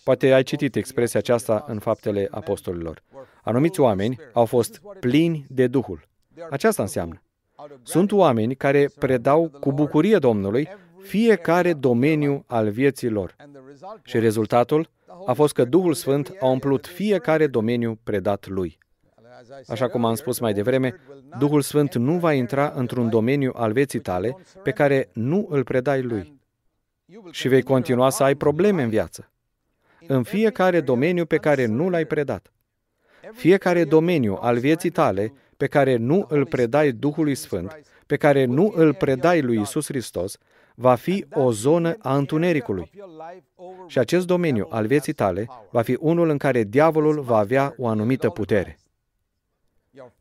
Poate 0.05 0.33
ai 0.33 0.43
citit 0.43 0.77
expresia 0.77 1.21
aceasta 1.21 1.65
în 1.67 1.79
faptele 1.79 2.29
apostolilor. 2.31 3.03
Anumiți 3.43 3.81
oameni 3.81 4.19
au 4.33 4.45
fost 4.45 4.81
plini 5.01 5.47
de 5.49 5.67
Duhul. 5.67 6.01
Aceasta 6.51 6.83
înseamnă. 6.83 7.23
Sunt 7.83 8.13
oameni 8.13 8.55
care 8.55 8.91
predau 8.99 9.51
cu 9.61 9.73
bucurie 9.73 10.19
Domnului 10.19 10.69
fiecare 11.03 11.73
domeniu 11.73 12.45
al 12.47 12.71
vieții 12.71 13.09
lor. 13.09 13.37
Și 14.03 14.19
rezultatul 14.19 14.91
a 15.27 15.33
fost 15.33 15.55
că 15.55 15.65
Duhul 15.65 15.95
Sfânt 15.95 16.33
a 16.41 16.47
umplut 16.47 16.87
fiecare 16.87 17.47
domeniu 17.47 17.99
predat 18.03 18.47
lui. 18.47 18.79
Așa 19.69 19.89
cum 19.89 20.05
am 20.05 20.15
spus 20.15 20.39
mai 20.39 20.53
devreme, 20.53 21.01
Duhul 21.39 21.61
Sfânt 21.61 21.95
nu 21.95 22.19
va 22.19 22.33
intra 22.33 22.73
într-un 22.75 23.09
domeniu 23.09 23.53
al 23.55 23.73
vieții 23.73 24.01
tale 24.01 24.37
pe 24.63 24.71
care 24.71 25.09
nu 25.13 25.47
îl 25.51 25.65
predai 25.65 26.03
lui. 26.03 26.41
Și 27.31 27.49
vei 27.49 27.63
continua 27.63 28.11
să 28.11 28.23
ai 28.23 28.35
probleme 28.35 28.83
în 28.83 28.89
viață. 28.89 29.31
În 30.07 30.23
fiecare 30.23 30.81
domeniu 30.81 31.25
pe 31.25 31.37
care 31.37 31.67
nu 31.67 31.89
l-ai 31.89 32.05
predat. 32.05 32.53
Fiecare 33.33 33.85
domeniu 33.85 34.39
al 34.41 34.59
vieții 34.59 34.91
tale 34.91 35.33
pe 35.57 35.67
care 35.67 35.97
nu 35.97 36.27
îl 36.29 36.47
predai 36.47 36.91
Duhului 36.93 37.35
Sfânt, 37.35 37.81
pe 38.07 38.17
care 38.17 38.45
nu 38.45 38.73
îl 38.77 38.95
predai 38.95 39.41
lui 39.41 39.61
Isus 39.61 39.87
Hristos, 39.87 40.39
va 40.81 40.95
fi 40.95 41.27
o 41.33 41.53
zonă 41.53 41.97
a 41.99 42.17
întunericului. 42.17 42.91
Și 43.87 43.99
acest 43.99 44.27
domeniu 44.27 44.67
al 44.71 44.87
vieții 44.87 45.13
tale 45.13 45.49
va 45.71 45.83
fi 45.83 45.97
unul 46.01 46.29
în 46.29 46.39
care 46.39 46.63
diavolul 46.63 47.21
va 47.21 47.37
avea 47.37 47.75
o 47.77 47.87
anumită 47.87 48.31
putere. 48.31 48.79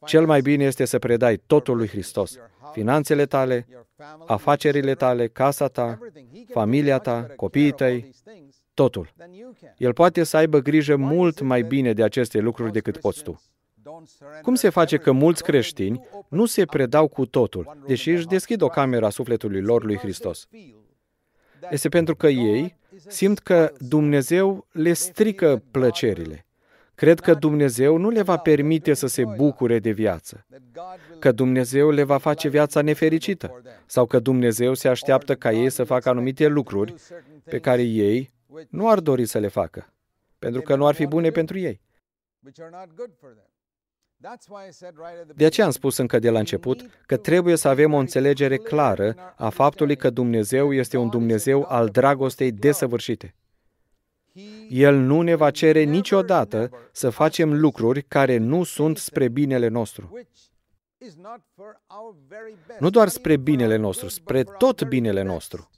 Cel 0.05 0.25
mai 0.25 0.41
bine 0.41 0.63
este 0.63 0.85
să 0.85 0.99
predai 0.99 1.41
totul 1.45 1.77
lui 1.77 1.87
Hristos. 1.87 2.37
Finanțele 2.71 3.25
tale, 3.25 3.67
afacerile 4.25 4.95
tale, 4.95 5.27
casa 5.27 5.67
ta, 5.67 5.99
familia 6.47 6.99
ta, 6.99 7.27
copiii 7.35 7.71
tăi, 7.71 8.09
totul. 8.73 9.13
El 9.77 9.93
poate 9.93 10.23
să 10.23 10.37
aibă 10.37 10.59
grijă 10.59 10.95
mult 10.95 11.41
mai 11.41 11.61
bine 11.61 11.93
de 11.93 12.03
aceste 12.03 12.39
lucruri 12.39 12.71
decât 12.71 12.97
poți 12.97 13.23
tu. 13.23 13.41
Cum 14.41 14.55
se 14.55 14.69
face 14.69 14.97
că 14.97 15.11
mulți 15.11 15.43
creștini 15.43 16.07
nu 16.27 16.45
se 16.45 16.65
predau 16.65 17.07
cu 17.07 17.25
totul, 17.25 17.77
deși 17.85 18.09
își 18.09 18.27
deschid 18.27 18.61
o 18.61 18.67
cameră 18.67 19.05
a 19.05 19.09
sufletului 19.09 19.61
lor 19.61 19.83
lui 19.83 19.97
Hristos? 19.97 20.47
Este 21.69 21.89
pentru 21.89 22.15
că 22.15 22.27
ei 22.27 22.77
simt 23.07 23.39
că 23.39 23.73
Dumnezeu 23.79 24.67
le 24.71 24.93
strică 24.93 25.63
plăcerile. 25.71 26.45
Cred 26.95 27.19
că 27.19 27.33
Dumnezeu 27.33 27.97
nu 27.97 28.09
le 28.09 28.21
va 28.21 28.37
permite 28.37 28.93
să 28.93 29.07
se 29.07 29.25
bucure 29.25 29.79
de 29.79 29.91
viață, 29.91 30.45
că 31.19 31.31
Dumnezeu 31.31 31.89
le 31.89 32.03
va 32.03 32.17
face 32.17 32.47
viața 32.49 32.81
nefericită 32.81 33.61
sau 33.85 34.05
că 34.05 34.19
Dumnezeu 34.19 34.73
se 34.73 34.87
așteaptă 34.87 35.35
ca 35.35 35.51
ei 35.51 35.69
să 35.69 35.83
facă 35.83 36.09
anumite 36.09 36.47
lucruri 36.47 36.93
pe 37.43 37.59
care 37.59 37.81
ei 37.81 38.31
nu 38.69 38.89
ar 38.89 38.99
dori 38.99 39.25
să 39.25 39.39
le 39.39 39.47
facă, 39.47 39.93
pentru 40.39 40.61
că 40.61 40.75
nu 40.75 40.85
ar 40.85 40.95
fi 40.95 41.05
bune 41.05 41.29
pentru 41.29 41.57
ei. 41.57 41.81
De 45.35 45.45
aceea 45.45 45.65
am 45.65 45.71
spus 45.71 45.97
încă 45.97 46.19
de 46.19 46.29
la 46.29 46.39
început 46.39 46.85
că 47.05 47.17
trebuie 47.17 47.55
să 47.55 47.67
avem 47.67 47.93
o 47.93 47.97
înțelegere 47.97 48.57
clară 48.57 49.15
a 49.35 49.49
faptului 49.49 49.95
că 49.95 50.09
Dumnezeu 50.09 50.73
este 50.73 50.97
un 50.97 51.09
Dumnezeu 51.09 51.65
al 51.67 51.89
dragostei 51.89 52.51
desăvârșite. 52.51 53.35
El 54.69 54.95
nu 54.95 55.21
ne 55.21 55.35
va 55.35 55.51
cere 55.51 55.83
niciodată 55.83 56.69
să 56.91 57.09
facem 57.09 57.59
lucruri 57.59 58.01
care 58.01 58.37
nu 58.37 58.63
sunt 58.63 58.97
spre 58.97 59.27
binele 59.27 59.67
nostru. 59.67 60.11
Nu 62.79 62.89
doar 62.89 63.07
spre 63.07 63.37
binele 63.37 63.75
nostru, 63.75 64.07
spre 64.07 64.43
tot 64.43 64.83
binele 64.83 65.21
nostru. 65.21 65.69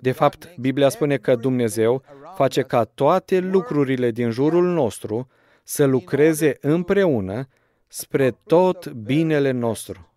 De 0.00 0.12
fapt, 0.12 0.54
Biblia 0.56 0.88
spune 0.88 1.16
că 1.16 1.34
Dumnezeu 1.34 2.02
face 2.34 2.62
ca 2.62 2.84
toate 2.84 3.38
lucrurile 3.38 4.10
din 4.10 4.30
jurul 4.30 4.64
nostru 4.64 5.28
să 5.62 5.84
lucreze 5.84 6.56
împreună 6.60 7.48
spre 7.86 8.30
tot 8.30 8.90
binele 8.90 9.50
nostru. 9.50 10.08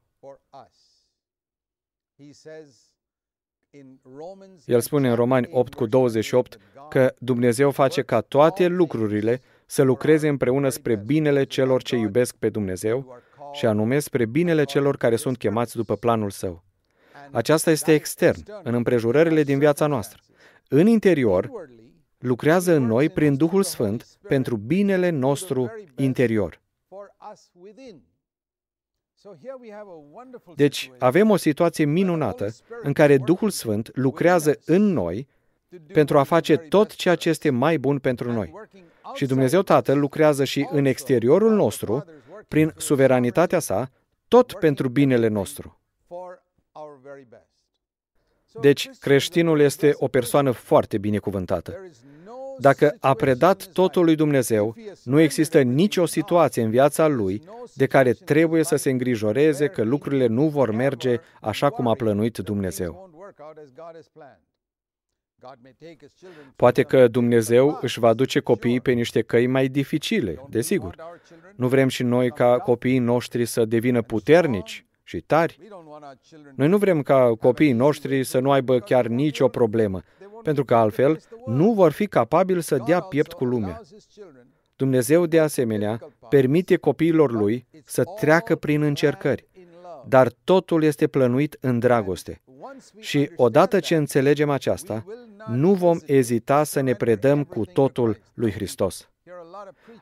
El 4.66 4.82
spune 4.82 5.10
în 5.10 5.16
Romani 5.16 5.48
8 5.52 5.74
cu 5.74 5.86
28 5.86 6.58
că 6.90 7.14
Dumnezeu 7.20 7.72
face 7.72 8.02
ca 8.02 8.22
toate 8.22 8.68
lucrurile 8.68 9.42
să 9.66 9.84
lucreze 9.84 10.28
împreună 10.28 10.70
spre 10.70 10.96
binele 10.96 11.44
celor 11.44 11.82
ce 11.82 11.96
iubesc 11.96 12.36
pe 12.36 12.50
Dumnezeu 12.50 13.18
și 13.52 13.66
anume 13.66 14.00
spre 14.00 14.26
binele 14.26 14.64
celor 14.64 14.98
care 14.98 15.16
sunt 15.16 15.38
chemați 15.38 15.76
după 15.76 15.96
planul 15.96 16.30
său. 16.30 16.64
Aceasta 17.32 17.72
este 17.72 17.94
extern, 17.94 18.44
în 18.64 18.74
împrejurările 18.74 19.44
din 19.44 19.60
viața 19.60 19.88
noastră. 19.88 20.22
În 20.68 20.88
interior, 20.88 21.52
lucrează 22.18 22.74
în 22.74 22.86
noi 22.86 23.10
prin 23.10 23.36
Duhul 23.36 23.64
Sfânt 23.64 24.08
pentru 24.28 24.56
binele 24.56 25.10
nostru 25.10 25.72
interior. 25.96 26.62
Deci, 30.56 30.92
avem 30.98 31.30
o 31.30 31.36
situație 31.36 31.86
minunată 31.86 32.56
în 32.82 32.94
care 32.94 33.18
Duhul 33.18 33.50
Sfânt 33.50 33.90
lucrează 33.94 34.60
în 34.66 34.82
noi 34.82 35.28
pentru 35.94 36.18
a 36.18 36.24
face 36.24 36.58
tot 36.58 36.96
ceea 36.96 37.16
ce 37.16 37.30
este 37.30 37.50
mai 37.50 37.78
bun 37.78 38.00
pentru 38.00 38.32
noi. 38.32 38.54
Și 39.14 39.26
Dumnezeu 39.26 39.62
Tatăl 39.62 40.00
lucrează 40.00 40.44
și 40.44 40.68
în 40.72 40.86
exteriorul 40.86 41.56
nostru, 41.56 42.06
prin 42.48 42.74
suveranitatea 42.78 43.60
sa, 43.60 43.92
tot 44.28 44.54
pentru 44.54 44.90
binele 44.90 45.28
nostru. 45.28 45.79
Deci, 48.62 48.90
creștinul 49.00 49.60
este 49.60 49.94
o 49.94 50.08
persoană 50.08 50.52
foarte 50.52 50.98
binecuvântată. 50.98 51.78
Dacă 52.60 52.96
a 53.00 53.14
predat 53.14 53.68
totul 53.68 54.04
lui 54.04 54.16
Dumnezeu, 54.16 54.76
nu 55.04 55.20
există 55.20 55.62
nicio 55.62 56.06
situație 56.06 56.64
în 56.64 56.70
viața 56.70 57.08
lui 57.08 57.44
de 57.74 57.86
care 57.86 58.14
trebuie 58.14 58.64
să 58.64 58.76
se 58.76 58.90
îngrijoreze 58.90 59.68
că 59.68 59.84
lucrurile 59.84 60.28
nu 60.28 60.48
vor 60.48 60.72
merge 60.72 61.18
așa 61.42 61.70
cum 61.70 61.88
a 61.88 61.94
plănuit 61.94 62.38
Dumnezeu. 62.38 63.10
Poate 66.56 66.84
că 66.84 67.08
Dumnezeu 67.08 67.78
își 67.82 68.00
va 68.00 68.14
duce 68.14 68.40
copiii 68.40 68.82
pe 68.82 68.92
niște 68.92 69.22
căi 69.22 69.48
mai 69.48 69.68
dificile, 69.68 70.46
desigur. 70.50 70.96
Nu 71.56 71.68
vrem 71.68 71.88
și 71.88 72.04
noi 72.04 72.32
ca 72.32 72.58
copiii 72.58 73.00
noștri 73.00 73.46
să 73.46 73.66
devină 73.66 74.02
puternici 74.02 74.86
și 75.10 75.22
tari. 75.22 75.58
Noi 76.56 76.68
nu 76.68 76.78
vrem 76.78 77.02
ca 77.02 77.34
copiii 77.40 77.72
noștri 77.72 78.24
să 78.24 78.40
nu 78.40 78.52
aibă 78.52 78.80
chiar 78.80 79.08
nicio 79.08 79.48
problemă, 79.48 80.02
pentru 80.44 80.66
că 80.66 80.76
altfel 80.76 81.20
nu 81.46 81.74
vor 81.74 81.92
fi 81.92 82.08
capabili 82.08 82.64
să 82.64 82.84
dea 82.86 83.00
piept 83.00 83.34
cu 83.34 83.46
lumea. 83.46 83.82
Dumnezeu, 84.76 85.26
de 85.26 85.40
asemenea, 85.40 86.00
permite 86.30 86.76
copiilor 86.76 87.32
lui 87.32 87.68
să 87.86 88.04
treacă 88.04 88.56
prin 88.56 88.82
încercări, 88.82 89.48
dar 90.08 90.32
totul 90.44 90.84
este 90.84 91.08
plănuit 91.08 91.58
în 91.60 91.80
dragoste. 91.80 92.42
Și 93.00 93.32
odată 93.36 93.80
ce 93.80 93.96
înțelegem 93.96 94.50
aceasta, 94.50 95.06
nu 95.48 95.74
vom 95.74 95.98
ezita 96.06 96.64
să 96.64 96.82
ne 96.82 96.94
predăm 96.94 97.44
cu 97.44 97.66
totul 97.66 98.18
lui 98.34 98.52
Hristos. 98.52 99.10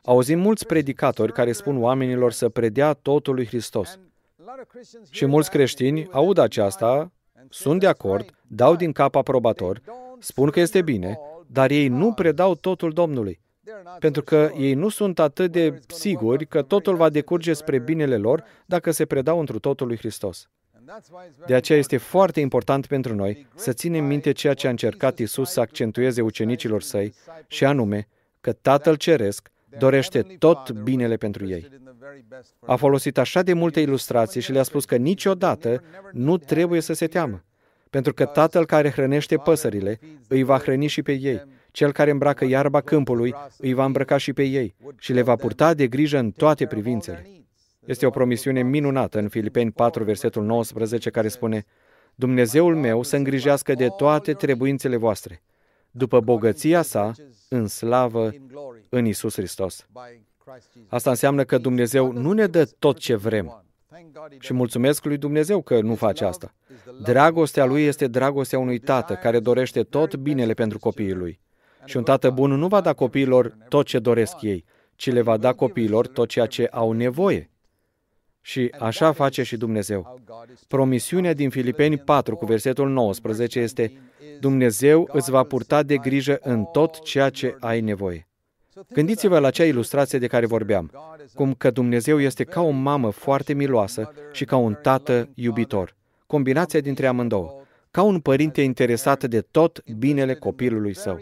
Auzim 0.04 0.38
mulți 0.38 0.66
predicatori 0.66 1.32
care 1.32 1.52
spun 1.52 1.82
oamenilor 1.82 2.32
să 2.32 2.48
predea 2.48 2.92
totul 2.92 3.34
lui 3.34 3.46
Hristos. 3.46 3.98
Și 5.10 5.26
mulți 5.26 5.50
creștini 5.50 6.08
aud 6.10 6.38
aceasta, 6.38 7.12
sunt 7.48 7.80
de 7.80 7.86
acord, 7.86 8.30
dau 8.46 8.76
din 8.76 8.92
cap 8.92 9.14
aprobator, 9.14 9.80
spun 10.18 10.50
că 10.50 10.60
este 10.60 10.82
bine, 10.82 11.18
dar 11.46 11.70
ei 11.70 11.88
nu 11.88 12.12
predau 12.12 12.54
totul 12.54 12.92
Domnului. 12.92 13.40
Pentru 13.98 14.22
că 14.22 14.50
ei 14.58 14.74
nu 14.74 14.88
sunt 14.88 15.18
atât 15.18 15.52
de 15.52 15.80
siguri 15.86 16.46
că 16.46 16.62
totul 16.62 16.96
va 16.96 17.08
decurge 17.08 17.52
spre 17.52 17.78
binele 17.78 18.16
lor 18.16 18.44
dacă 18.66 18.90
se 18.90 19.06
predau 19.06 19.38
întru 19.38 19.58
totul 19.58 19.86
lui 19.86 19.96
Hristos. 19.96 20.48
De 21.46 21.54
aceea 21.54 21.78
este 21.78 21.96
foarte 21.96 22.40
important 22.40 22.86
pentru 22.86 23.14
noi 23.14 23.46
să 23.54 23.72
ținem 23.72 24.04
minte 24.04 24.32
ceea 24.32 24.54
ce 24.54 24.66
a 24.66 24.70
încercat 24.70 25.18
Isus 25.18 25.50
să 25.50 25.60
accentueze 25.60 26.20
ucenicilor 26.20 26.82
săi, 26.82 27.14
și 27.46 27.64
anume 27.64 28.08
că 28.40 28.52
Tatăl 28.52 28.96
Ceresc 28.96 29.50
dorește 29.78 30.22
tot 30.38 30.70
binele 30.70 31.16
pentru 31.16 31.46
ei. 31.46 31.68
A 32.66 32.76
folosit 32.76 33.18
așa 33.18 33.42
de 33.42 33.52
multe 33.52 33.80
ilustrații 33.80 34.40
și 34.40 34.52
le-a 34.52 34.62
spus 34.62 34.84
că 34.84 34.96
niciodată 34.96 35.82
nu 36.12 36.38
trebuie 36.38 36.80
să 36.80 36.92
se 36.92 37.06
teamă, 37.06 37.44
pentru 37.90 38.14
că 38.14 38.24
Tatăl 38.24 38.66
care 38.66 38.90
hrănește 38.90 39.36
păsările 39.36 39.98
îi 40.28 40.42
va 40.42 40.58
hrăni 40.58 40.86
și 40.86 41.02
pe 41.02 41.12
ei. 41.12 41.42
Cel 41.70 41.92
care 41.92 42.10
îmbracă 42.10 42.44
iarba 42.44 42.80
câmpului 42.80 43.34
îi 43.58 43.72
va 43.72 43.84
îmbrăca 43.84 44.16
și 44.16 44.32
pe 44.32 44.42
ei 44.42 44.74
și 44.98 45.12
le 45.12 45.22
va 45.22 45.36
purta 45.36 45.74
de 45.74 45.86
grijă 45.86 46.18
în 46.18 46.30
toate 46.30 46.66
privințele. 46.66 47.26
Este 47.84 48.06
o 48.06 48.10
promisiune 48.10 48.62
minunată 48.62 49.18
în 49.18 49.28
Filipeni 49.28 49.70
4, 49.70 50.04
versetul 50.04 50.44
19, 50.44 51.10
care 51.10 51.28
spune 51.28 51.64
Dumnezeul 52.14 52.76
meu 52.76 53.02
să 53.02 53.16
îngrijească 53.16 53.72
de 53.72 53.88
toate 53.88 54.32
trebuințele 54.32 54.96
voastre, 54.96 55.42
după 55.98 56.20
bogăția 56.20 56.82
sa, 56.82 57.12
în 57.48 57.66
slavă, 57.66 58.30
în 58.88 59.04
Isus 59.04 59.34
Hristos. 59.34 59.86
Asta 60.88 61.10
înseamnă 61.10 61.44
că 61.44 61.58
Dumnezeu 61.58 62.12
nu 62.12 62.32
ne 62.32 62.46
dă 62.46 62.64
tot 62.78 62.98
ce 62.98 63.14
vrem. 63.14 63.62
Și 64.38 64.52
mulțumesc 64.52 65.04
lui 65.04 65.16
Dumnezeu 65.16 65.62
că 65.62 65.80
nu 65.80 65.94
face 65.94 66.24
asta. 66.24 66.54
Dragostea 67.02 67.64
lui 67.64 67.84
este 67.84 68.06
dragostea 68.06 68.58
unui 68.58 68.78
tată 68.78 69.14
care 69.14 69.40
dorește 69.40 69.82
tot 69.82 70.16
binele 70.16 70.52
pentru 70.54 70.78
copiii 70.78 71.12
lui. 71.12 71.40
Și 71.84 71.96
un 71.96 72.02
tată 72.02 72.30
bun 72.30 72.52
nu 72.52 72.68
va 72.68 72.80
da 72.80 72.92
copiilor 72.92 73.56
tot 73.68 73.86
ce 73.86 73.98
doresc 73.98 74.42
ei, 74.42 74.64
ci 74.94 75.10
le 75.10 75.20
va 75.20 75.36
da 75.36 75.52
copiilor 75.52 76.06
tot 76.06 76.28
ceea 76.28 76.46
ce 76.46 76.66
au 76.70 76.92
nevoie. 76.92 77.50
Și 78.40 78.74
așa 78.78 79.12
face 79.12 79.42
și 79.42 79.56
Dumnezeu. 79.56 80.20
Promisiunea 80.68 81.34
din 81.34 81.50
Filipeni 81.50 81.98
4 81.98 82.36
cu 82.36 82.44
versetul 82.44 82.88
19 82.88 83.60
este 83.60 83.92
Dumnezeu 84.40 85.08
îți 85.12 85.30
va 85.30 85.42
purta 85.42 85.82
de 85.82 85.96
grijă 85.96 86.38
în 86.42 86.64
tot 86.64 87.02
ceea 87.02 87.30
ce 87.30 87.56
ai 87.60 87.80
nevoie. 87.80 88.28
Gândiți-vă 88.92 89.38
la 89.38 89.46
acea 89.46 89.64
ilustrație 89.64 90.18
de 90.18 90.26
care 90.26 90.46
vorbeam, 90.46 90.90
cum 91.34 91.54
că 91.54 91.70
Dumnezeu 91.70 92.20
este 92.20 92.44
ca 92.44 92.60
o 92.60 92.70
mamă 92.70 93.10
foarte 93.10 93.52
miloasă 93.52 94.12
și 94.32 94.44
ca 94.44 94.56
un 94.56 94.74
tată 94.82 95.28
iubitor. 95.34 95.96
Combinația 96.26 96.80
dintre 96.80 97.06
amândouă, 97.06 97.62
ca 97.90 98.02
un 98.02 98.20
părinte 98.20 98.62
interesat 98.62 99.24
de 99.24 99.40
tot 99.40 99.82
binele 99.84 100.34
copilului 100.34 100.94
său. 100.94 101.18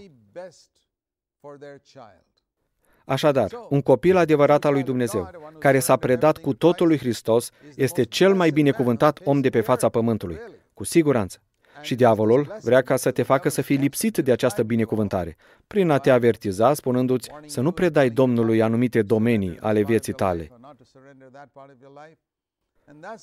Așadar, 3.06 3.50
un 3.68 3.82
copil 3.82 4.16
adevărat 4.16 4.64
al 4.64 4.72
lui 4.72 4.82
Dumnezeu, 4.82 5.30
care 5.58 5.78
s-a 5.78 5.96
predat 5.96 6.38
cu 6.38 6.54
totul 6.54 6.86
lui 6.86 6.98
Hristos, 6.98 7.50
este 7.76 8.02
cel 8.02 8.34
mai 8.34 8.50
binecuvântat 8.50 9.20
om 9.24 9.40
de 9.40 9.48
pe 9.48 9.60
fața 9.60 9.88
pământului, 9.88 10.38
cu 10.74 10.84
siguranță. 10.84 11.38
Și 11.82 11.94
diavolul 11.94 12.56
vrea 12.62 12.82
ca 12.82 12.96
să 12.96 13.10
te 13.10 13.22
facă 13.22 13.48
să 13.48 13.62
fii 13.62 13.76
lipsit 13.76 14.18
de 14.18 14.32
această 14.32 14.62
binecuvântare, 14.62 15.36
prin 15.66 15.90
a 15.90 15.98
te 15.98 16.10
avertiza, 16.10 16.74
spunându-ți 16.74 17.30
să 17.46 17.60
nu 17.60 17.72
predai 17.72 18.10
Domnului 18.10 18.62
anumite 18.62 19.02
domenii 19.02 19.58
ale 19.60 19.82
vieții 19.82 20.12
tale. 20.12 20.50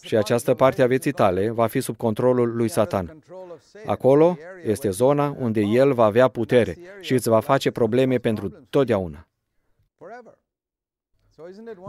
Și 0.02 0.18
această 0.18 0.54
parte 0.54 0.82
a 0.82 0.88
vieții 0.88 1.12
tale 1.12 1.50
va 1.50 1.68
fi 1.68 1.80
sub 1.80 1.98
controlul 1.98 2.56
lui 2.56 2.70
Satan. 2.70 3.24
Acolo 3.86 4.38
este 4.64 4.90
zona 4.90 5.36
unde 5.40 5.62
el 5.62 5.94
va 5.94 6.06
avea 6.06 6.28
putere 6.28 6.78
și 7.02 7.14
îți 7.14 7.30
va 7.30 7.40
face 7.40 7.72
probleme 7.72 8.18
pentru 8.18 8.50
totdeauna. 8.70 9.28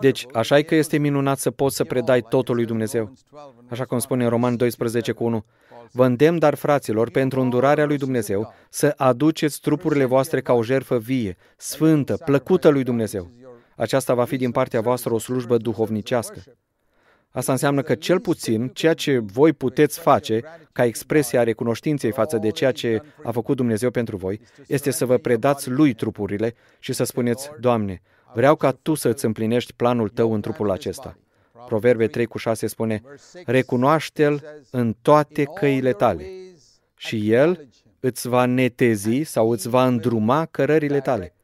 Deci, 0.00 0.26
așa 0.32 0.58
e 0.58 0.62
că 0.62 0.74
este 0.74 0.98
minunat 0.98 1.38
să 1.38 1.50
poți 1.50 1.76
să 1.76 1.84
predai 1.84 2.22
totul 2.28 2.54
lui 2.54 2.64
Dumnezeu. 2.64 3.12
Așa 3.68 3.84
cum 3.84 3.98
spune 3.98 4.24
în 4.24 4.30
Roman 4.30 4.56
12 4.56 5.12
cu 5.12 5.24
1. 5.24 5.44
Vă 5.92 6.06
îndemn, 6.06 6.38
dar, 6.38 6.54
fraților, 6.54 7.10
pentru 7.10 7.40
îndurarea 7.40 7.84
lui 7.84 7.96
Dumnezeu, 7.96 8.54
să 8.68 8.94
aduceți 8.96 9.60
trupurile 9.60 10.04
voastre 10.04 10.40
ca 10.40 10.52
o 10.52 10.62
jerfă 10.62 10.98
vie, 10.98 11.36
sfântă, 11.56 12.16
plăcută 12.24 12.68
lui 12.68 12.82
Dumnezeu. 12.82 13.30
Aceasta 13.76 14.14
va 14.14 14.24
fi 14.24 14.36
din 14.36 14.50
partea 14.50 14.80
voastră 14.80 15.14
o 15.14 15.18
slujbă 15.18 15.56
duhovnicească. 15.56 16.42
Asta 17.30 17.52
înseamnă 17.52 17.82
că 17.82 17.94
cel 17.94 18.20
puțin 18.20 18.68
ceea 18.68 18.94
ce 18.94 19.18
voi 19.18 19.52
puteți 19.52 20.00
face 20.00 20.42
ca 20.72 20.84
expresia 20.84 21.40
a 21.40 21.42
recunoștinței 21.42 22.12
față 22.12 22.38
de 22.38 22.50
ceea 22.50 22.72
ce 22.72 23.02
a 23.22 23.30
făcut 23.30 23.56
Dumnezeu 23.56 23.90
pentru 23.90 24.16
voi 24.16 24.40
este 24.66 24.90
să 24.90 25.06
vă 25.06 25.16
predați 25.16 25.70
lui 25.70 25.94
trupurile 25.94 26.54
și 26.78 26.92
să 26.92 27.04
spuneți, 27.04 27.50
Doamne, 27.60 28.02
vreau 28.35 28.57
ca 28.57 28.70
Tu 28.70 28.94
să 28.94 29.09
îți 29.09 29.25
împlinești 29.25 29.73
planul 29.73 30.09
Tău 30.09 30.33
în 30.33 30.40
trupul 30.40 30.70
acesta. 30.70 31.18
Proverbe 31.66 32.07
3 32.07 32.27
cu 32.27 32.38
6 32.38 32.66
spune, 32.66 33.03
recunoaște-L 33.47 34.42
în 34.70 34.94
toate 35.03 35.44
căile 35.44 35.92
tale 35.92 36.27
și 36.97 37.33
El 37.33 37.68
îți 38.01 38.29
va 38.29 38.44
netezi 38.47 39.23
sau 39.23 39.51
îți 39.51 39.68
va 39.68 39.87
îndruma 39.87 40.47
cărările 40.47 41.01
tale. 41.01 41.35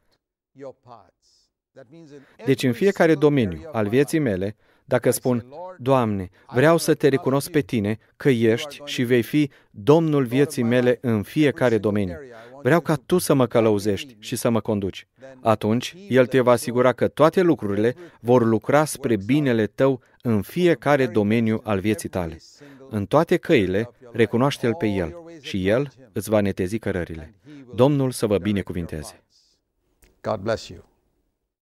Deci 2.45 2.63
în 2.63 2.73
fiecare 2.73 3.15
domeniu 3.15 3.69
al 3.71 3.87
vieții 3.87 4.19
mele, 4.19 4.55
dacă 4.85 5.11
spun, 5.11 5.45
Doamne, 5.77 6.29
vreau 6.53 6.77
să 6.77 6.93
te 6.93 7.07
recunosc 7.07 7.51
pe 7.51 7.61
Tine 7.61 7.97
că 8.15 8.29
ești 8.29 8.81
și 8.85 9.03
vei 9.03 9.21
fi 9.21 9.51
Domnul 9.71 10.25
vieții 10.25 10.63
mele 10.63 10.97
în 11.01 11.23
fiecare 11.23 11.77
domeniu. 11.77 12.15
Vreau 12.63 12.79
ca 12.79 12.95
Tu 13.05 13.17
să 13.17 13.33
mă 13.33 13.47
călăuzești 13.47 14.15
și 14.19 14.35
să 14.35 14.49
mă 14.49 14.59
conduci. 14.59 15.07
Atunci, 15.41 15.95
El 16.09 16.27
te 16.27 16.39
va 16.39 16.51
asigura 16.51 16.93
că 16.93 17.07
toate 17.07 17.41
lucrurile 17.41 17.95
vor 18.19 18.45
lucra 18.45 18.85
spre 18.85 19.15
binele 19.15 19.67
Tău 19.67 20.01
în 20.21 20.41
fiecare 20.41 21.07
domeniu 21.07 21.61
al 21.63 21.79
vieții 21.79 22.09
tale. 22.09 22.37
În 22.89 23.05
toate 23.05 23.37
căile, 23.37 23.89
recunoaște-L 24.11 24.75
pe 24.75 24.87
El 24.87 25.15
și 25.41 25.67
El 25.67 25.91
îți 26.11 26.29
va 26.29 26.39
netezi 26.39 26.79
cărările. 26.79 27.35
Domnul 27.75 28.11
să 28.11 28.25
vă 28.25 28.37
binecuvinteze. 28.37 29.23
God 30.21 30.39
bless 30.39 30.67
you. 30.67 30.90